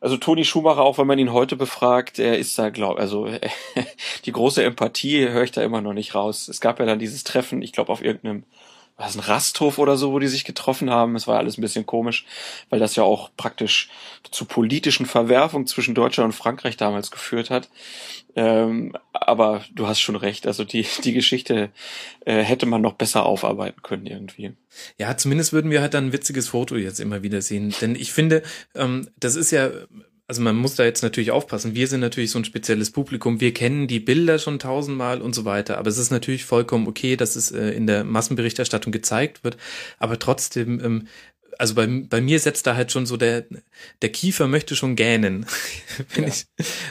also 0.02 0.17
Toni 0.17 0.43
Schumacher, 0.43 0.82
auch 0.82 0.97
wenn 0.97 1.08
man 1.08 1.19
ihn 1.19 1.32
heute 1.32 1.56
befragt, 1.56 2.19
er 2.19 2.38
ist 2.38 2.60
da, 2.60 2.69
glaub, 2.69 2.99
also 2.99 3.30
die 4.26 4.32
große 4.32 4.63
Empathie 4.63 5.30
höre 5.30 5.43
ich 5.43 5.52
da 5.52 5.62
immer 5.62 5.82
noch 5.82 5.93
nicht 5.93 6.13
raus. 6.13 6.49
Es 6.49 6.60
gab 6.60 6.80
ja 6.80 6.86
dann 6.86 6.99
dieses 6.99 7.23
Treffen, 7.23 7.62
ich 7.62 7.71
glaube 7.71 7.91
auf 7.91 8.04
irgendeinem 8.04 8.43
was 8.97 9.15
ein 9.15 9.21
Rasthof 9.21 9.79
oder 9.79 9.97
so, 9.97 10.12
wo 10.12 10.19
die 10.19 10.27
sich 10.27 10.45
getroffen 10.45 10.89
haben. 10.89 11.15
Es 11.15 11.27
war 11.27 11.38
alles 11.38 11.58
ein 11.58 11.62
bisschen 11.62 11.86
komisch, 11.86 12.25
weil 12.69 12.79
das 12.79 12.95
ja 12.95 13.03
auch 13.03 13.32
praktisch 13.36 13.89
zu 14.29 14.45
politischen 14.45 15.06
Verwerfungen 15.06 15.67
zwischen 15.67 15.95
Deutschland 15.95 16.27
und 16.27 16.38
Frankreich 16.38 16.77
damals 16.77 17.10
geführt 17.10 17.49
hat. 17.49 17.69
Ähm, 18.36 18.95
aber 19.12 19.63
du 19.73 19.88
hast 19.88 19.99
schon 19.99 20.15
recht, 20.15 20.47
also 20.47 20.63
die, 20.63 20.86
die 21.03 21.13
Geschichte 21.13 21.71
äh, 22.25 22.41
hätte 22.41 22.65
man 22.65 22.82
noch 22.82 22.93
besser 22.93 23.25
aufarbeiten 23.25 23.82
können 23.82 24.06
irgendwie. 24.06 24.53
Ja, 24.97 25.17
zumindest 25.17 25.53
würden 25.53 25.71
wir 25.71 25.82
halt 25.82 25.93
dann 25.93 26.08
ein 26.08 26.13
witziges 26.13 26.49
Foto 26.49 26.75
jetzt 26.75 26.99
immer 26.99 27.23
wieder 27.23 27.41
sehen. 27.41 27.73
Denn 27.82 27.95
ich 27.95 28.13
finde, 28.13 28.43
ähm, 28.75 29.10
das 29.19 29.36
ist 29.36 29.51
ja 29.51 29.69
also 30.34 30.41
man 30.41 30.56
muss 30.56 30.74
da 30.74 30.84
jetzt 30.84 31.04
natürlich 31.04 31.30
aufpassen. 31.30 31.76
Wir 31.76 31.88
sind 31.88 32.00
natürlich 32.00 32.32
so 32.32 32.39
ein 32.39 32.43
spezielles 32.43 32.89
Publikum. 32.89 33.39
Wir 33.39 33.54
kennen 33.54 33.88
die 33.88 34.00
Bilder 34.00 34.39
schon 34.39 34.58
tausendmal 34.58 35.22
und 35.22 35.36
so 35.36 35.46
weiter. 35.46 35.78
Aber 35.78 35.89
es 35.91 36.00
ist 36.00 36.10
natürlich 36.10 36.43
vollkommen 36.43 36.88
okay, 36.88 37.15
dass 37.15 37.36
es 37.36 37.52
äh, 37.52 37.67
in 37.69 37.86
der 37.86 38.04
Massenberichterstattung 38.04 38.91
gezeigt 38.91 39.43
wird. 39.43 39.58
Aber 40.00 40.17
trotzdem, 40.17 40.84
ähm, 40.84 41.08
also 41.60 41.76
bei, 41.76 41.86
bei 41.86 42.19
mir 42.19 42.39
setzt 42.39 42.65
da 42.65 42.76
halt 42.76 42.91
schon 42.91 43.06
so 43.06 43.15
der, 43.15 43.46
der 44.02 44.10
Kiefer 44.10 44.48
möchte 44.48 44.76
schon 44.76 44.96
gähnen. 44.96 45.46
ja. 46.17 46.26
ich, 46.26 46.48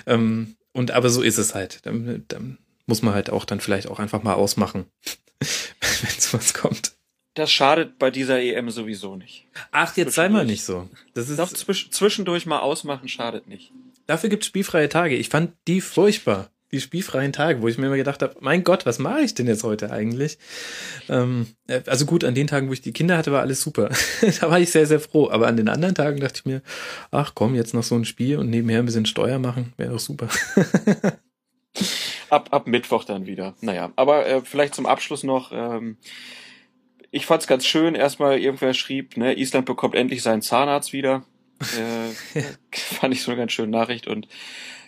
ähm, 0.06 0.54
und 0.70 0.92
aber 0.92 1.10
so 1.10 1.20
ist 1.20 1.38
es 1.38 1.52
halt. 1.52 1.84
Dann, 1.84 2.24
dann 2.28 2.58
muss 2.86 3.02
man 3.02 3.12
halt 3.12 3.28
auch 3.28 3.44
dann 3.44 3.58
vielleicht 3.58 3.88
auch 3.88 3.98
einfach 3.98 4.22
mal 4.22 4.34
ausmachen, 4.34 4.86
wenn 5.40 6.16
es 6.16 6.32
was 6.32 6.54
kommt. 6.54 6.94
Das 7.34 7.50
schadet 7.50 7.98
bei 7.98 8.10
dieser 8.10 8.40
EM 8.42 8.70
sowieso 8.70 9.16
nicht. 9.16 9.46
Ach, 9.70 9.96
jetzt 9.96 10.14
sei 10.14 10.28
mal 10.28 10.44
nicht 10.44 10.64
so. 10.64 10.88
Das 11.14 11.30
ist 11.30 11.38
Doch, 11.38 11.50
zwischendurch 11.50 12.44
mal 12.44 12.58
ausmachen 12.58 13.08
schadet 13.08 13.46
nicht. 13.46 13.72
Dafür 14.06 14.28
gibt's 14.28 14.46
spielfreie 14.46 14.88
Tage. 14.90 15.16
Ich 15.16 15.30
fand 15.30 15.54
die 15.66 15.80
furchtbar. 15.80 16.50
die 16.72 16.80
spielfreien 16.80 17.32
Tage, 17.32 17.60
wo 17.62 17.68
ich 17.68 17.78
mir 17.78 17.86
immer 17.86 17.96
gedacht 17.96 18.22
habe, 18.22 18.36
mein 18.40 18.64
Gott, 18.64 18.86
was 18.86 18.98
mache 18.98 19.20
ich 19.20 19.34
denn 19.34 19.46
jetzt 19.46 19.62
heute 19.62 19.90
eigentlich? 19.90 20.38
Ähm, 21.08 21.46
äh, 21.68 21.82
also 21.86 22.04
gut, 22.06 22.24
an 22.24 22.34
den 22.34 22.46
Tagen, 22.46 22.68
wo 22.68 22.72
ich 22.72 22.80
die 22.80 22.92
Kinder 22.92 23.16
hatte, 23.16 23.32
war 23.32 23.40
alles 23.40 23.62
super. 23.62 23.90
da 24.40 24.50
war 24.50 24.60
ich 24.60 24.70
sehr, 24.70 24.86
sehr 24.86 25.00
froh. 25.00 25.30
Aber 25.30 25.46
an 25.46 25.56
den 25.56 25.68
anderen 25.68 25.94
Tagen 25.94 26.20
dachte 26.20 26.40
ich 26.40 26.44
mir, 26.44 26.62
ach 27.10 27.32
komm, 27.34 27.54
jetzt 27.54 27.72
noch 27.72 27.82
so 27.82 27.94
ein 27.94 28.04
Spiel 28.04 28.38
und 28.38 28.50
nebenher 28.50 28.80
ein 28.80 28.86
bisschen 28.86 29.06
Steuer 29.06 29.38
machen, 29.38 29.72
wäre 29.78 29.92
doch 29.92 30.00
super. 30.00 30.28
ab, 32.30 32.48
ab 32.50 32.66
Mittwoch 32.66 33.04
dann 33.04 33.26
wieder. 33.26 33.54
Naja, 33.62 33.92
aber 33.96 34.26
äh, 34.26 34.42
vielleicht 34.42 34.74
zum 34.74 34.86
Abschluss 34.86 35.22
noch. 35.22 35.52
Ähm, 35.52 35.96
ich 37.12 37.26
fand's 37.26 37.46
ganz 37.46 37.64
schön. 37.64 37.94
Erstmal 37.94 38.40
irgendwer 38.40 38.74
schrieb, 38.74 39.16
ne, 39.16 39.38
Island 39.38 39.66
bekommt 39.66 39.94
endlich 39.94 40.22
seinen 40.22 40.42
Zahnarzt 40.42 40.92
wieder. 40.92 41.22
Äh, 41.60 42.40
fand 42.72 43.14
ich 43.14 43.22
so 43.22 43.30
eine 43.30 43.38
ganz 43.38 43.52
schöne 43.52 43.70
Nachricht 43.70 44.08
und 44.08 44.26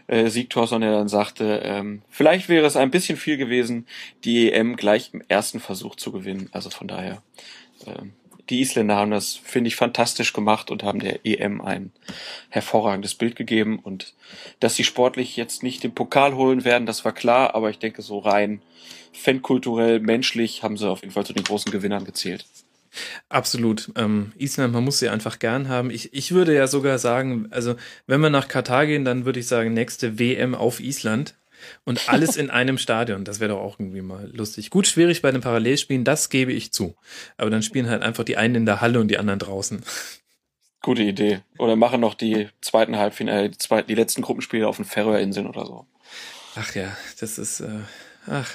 äh, 0.06 0.28
Sieg 0.28 0.50
Thorson, 0.50 0.80
der 0.80 0.92
dann 0.92 1.08
sagte, 1.08 1.60
ähm, 1.62 2.02
vielleicht 2.08 2.48
wäre 2.48 2.66
es 2.66 2.76
ein 2.76 2.90
bisschen 2.90 3.16
viel 3.16 3.36
gewesen, 3.36 3.86
die 4.24 4.50
EM 4.52 4.76
gleich 4.76 5.10
im 5.12 5.22
ersten 5.28 5.60
Versuch 5.60 5.96
zu 5.96 6.12
gewinnen. 6.12 6.48
Also 6.52 6.70
von 6.70 6.88
daher, 6.88 7.22
ähm, 7.86 8.14
die 8.50 8.60
Isländer 8.60 8.96
haben 8.96 9.10
das, 9.10 9.34
finde 9.34 9.68
ich, 9.68 9.76
fantastisch 9.76 10.32
gemacht 10.32 10.70
und 10.70 10.82
haben 10.82 10.98
der 10.98 11.24
EM 11.24 11.60
ein 11.60 11.92
hervorragendes 12.50 13.14
Bild 13.14 13.36
gegeben. 13.36 13.78
Und 13.78 14.14
dass 14.60 14.76
sie 14.76 14.84
sportlich 14.84 15.36
jetzt 15.36 15.62
nicht 15.62 15.82
den 15.82 15.94
Pokal 15.94 16.34
holen 16.34 16.64
werden, 16.64 16.86
das 16.86 17.04
war 17.04 17.12
klar, 17.12 17.54
aber 17.54 17.70
ich 17.70 17.78
denke, 17.78 18.02
so 18.02 18.18
rein 18.18 18.62
fankulturell, 19.12 20.00
menschlich 20.00 20.62
haben 20.62 20.76
sie 20.76 20.88
auf 20.88 21.00
jeden 21.00 21.12
Fall 21.12 21.24
zu 21.24 21.32
den 21.32 21.44
großen 21.44 21.70
Gewinnern 21.70 22.04
gezählt. 22.04 22.44
Absolut. 23.28 23.90
Ähm, 23.96 24.32
Island, 24.36 24.72
man 24.72 24.84
muss 24.84 24.98
sie 24.98 25.08
einfach 25.08 25.38
gern 25.38 25.68
haben. 25.68 25.90
Ich, 25.90 26.14
ich 26.14 26.32
würde 26.32 26.54
ja 26.54 26.66
sogar 26.66 26.98
sagen, 26.98 27.48
also 27.50 27.74
wenn 28.06 28.20
wir 28.20 28.30
nach 28.30 28.48
Katar 28.48 28.86
gehen, 28.86 29.04
dann 29.04 29.24
würde 29.24 29.40
ich 29.40 29.46
sagen, 29.46 29.72
nächste 29.72 30.18
WM 30.18 30.54
auf 30.54 30.80
Island. 30.80 31.34
Und 31.84 32.08
alles 32.08 32.36
in 32.36 32.50
einem 32.50 32.78
Stadion. 32.78 33.24
Das 33.24 33.40
wäre 33.40 33.52
doch 33.52 33.60
auch 33.60 33.78
irgendwie 33.78 34.02
mal 34.02 34.30
lustig. 34.32 34.70
Gut, 34.70 34.86
schwierig 34.86 35.22
bei 35.22 35.30
den 35.30 35.40
Parallelspielen, 35.40 36.04
das 36.04 36.28
gebe 36.30 36.52
ich 36.52 36.72
zu. 36.72 36.94
Aber 37.36 37.50
dann 37.50 37.62
spielen 37.62 37.88
halt 37.88 38.02
einfach 38.02 38.24
die 38.24 38.36
einen 38.36 38.54
in 38.54 38.66
der 38.66 38.80
Halle 38.80 39.00
und 39.00 39.08
die 39.08 39.18
anderen 39.18 39.38
draußen. 39.38 39.82
Gute 40.82 41.02
Idee. 41.02 41.40
Oder 41.58 41.76
machen 41.76 42.00
noch 42.00 42.14
die 42.14 42.48
zweiten 42.60 42.96
Halbfinale, 42.96 43.50
die, 43.50 43.58
zweiten, 43.58 43.88
die 43.88 43.94
letzten 43.94 44.22
Gruppenspiele 44.22 44.68
auf 44.68 44.76
den 44.76 44.84
Färöerinseln 44.84 45.46
oder 45.46 45.64
so. 45.64 45.86
Ach 46.56 46.74
ja, 46.74 46.96
das 47.20 47.38
ist, 47.38 47.60
äh, 47.60 47.80
ach, 48.26 48.50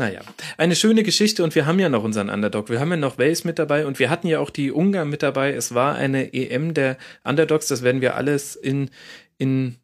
naja, 0.00 0.20
eine 0.56 0.76
schöne 0.76 1.02
Geschichte 1.02 1.44
und 1.44 1.54
wir 1.54 1.66
haben 1.66 1.78
ja 1.78 1.88
noch 1.88 2.04
unseren 2.04 2.30
Underdog. 2.30 2.70
Wir 2.70 2.80
haben 2.80 2.90
ja 2.90 2.96
noch 2.96 3.18
Wales 3.18 3.44
mit 3.44 3.58
dabei 3.58 3.86
und 3.86 3.98
wir 3.98 4.08
hatten 4.08 4.28
ja 4.28 4.40
auch 4.40 4.50
die 4.50 4.70
Ungarn 4.70 5.10
mit 5.10 5.22
dabei. 5.22 5.52
Es 5.52 5.74
war 5.74 5.94
eine 5.94 6.32
EM 6.32 6.74
der 6.74 6.96
Underdogs. 7.22 7.66
Das 7.66 7.82
werden 7.82 8.00
wir 8.00 8.14
alles 8.14 8.56
in, 8.56 8.90
in 9.36 9.76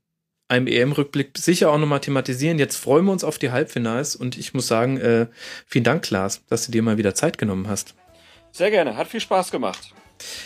einem 0.49 0.67
EM-Rückblick 0.67 1.37
sicher 1.37 1.71
auch 1.71 1.79
nochmal 1.79 2.01
thematisieren. 2.01 2.59
Jetzt 2.59 2.77
freuen 2.77 3.05
wir 3.05 3.13
uns 3.13 3.25
auf 3.25 3.39
die 3.39 3.51
Halbfinals 3.51 4.17
und 4.17 4.39
ich 4.39 4.55
muss 4.55 4.67
sagen, 4.67 4.99
äh, 4.99 5.27
vielen 5.67 5.85
Dank, 5.85 6.03
Klaas, 6.03 6.43
dass 6.49 6.67
du 6.67 6.73
dir 6.73 6.83
mal 6.83 6.99
wieder 6.99 7.15
Zeit 7.15 7.39
genommen 7.39 7.69
hast. 7.69 7.95
Sehr 8.53 8.71
gerne, 8.71 8.97
hat 8.97 9.09
viel 9.09 9.21
Spaß 9.21 9.51
gemacht. 9.51 9.93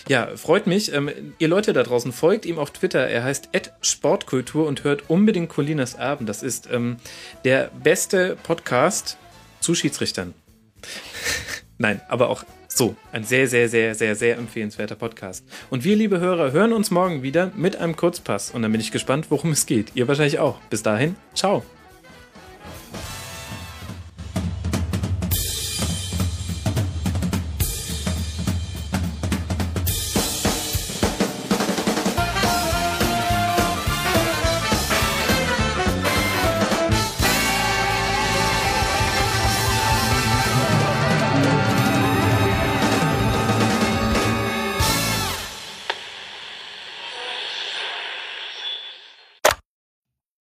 Ja, 0.09 0.37
freut 0.37 0.67
mich. 0.67 0.93
Ähm, 0.93 1.35
ihr 1.39 1.49
Leute 1.49 1.73
da 1.73 1.83
draußen, 1.83 2.13
folgt 2.13 2.45
ihm 2.45 2.59
auf 2.59 2.73
Twitter. 2.73 3.07
Er 3.07 3.23
heißt 3.23 3.51
Sportkultur 3.83 4.67
und 4.67 4.85
hört 4.85 5.09
unbedingt 5.09 5.49
Colinas 5.49 5.97
Abend. 5.97 6.29
Das 6.29 6.43
ist 6.43 6.69
ähm, 6.73 6.97
der 7.45 7.71
beste 7.83 8.37
Podcast 8.43 9.17
zu 9.61 9.75
Schiedsrichtern. 9.75 10.35
Nein, 11.79 12.01
aber 12.09 12.31
auch 12.31 12.45
so, 12.73 12.95
ein 13.13 13.25
sehr, 13.25 13.49
sehr, 13.49 13.69
sehr, 13.69 13.95
sehr, 13.95 14.15
sehr 14.15 14.39
empfehlenswerter 14.39 14.95
Podcast. 14.95 15.45
Und 15.71 15.85
wir, 15.85 15.97
liebe 15.97 16.21
Hörer, 16.21 16.53
hören 16.53 16.73
uns 16.73 16.91
morgen 16.91 17.23
wieder 17.23 17.51
mit 17.57 17.77
einem 17.77 17.97
Kurzpass. 17.97 18.53
Und 18.53 18.63
dann 18.63 18.73
bin 18.73 18.81
ich 18.81 18.93
gespannt, 18.93 19.27
worum 19.31 19.51
es 19.51 19.67
geht. 19.67 19.93
Ihr 19.95 20.07
wahrscheinlich 20.07 20.39
auch. 20.39 20.61
Bis 20.71 20.83
dahin, 20.83 21.17
ciao. 21.35 21.65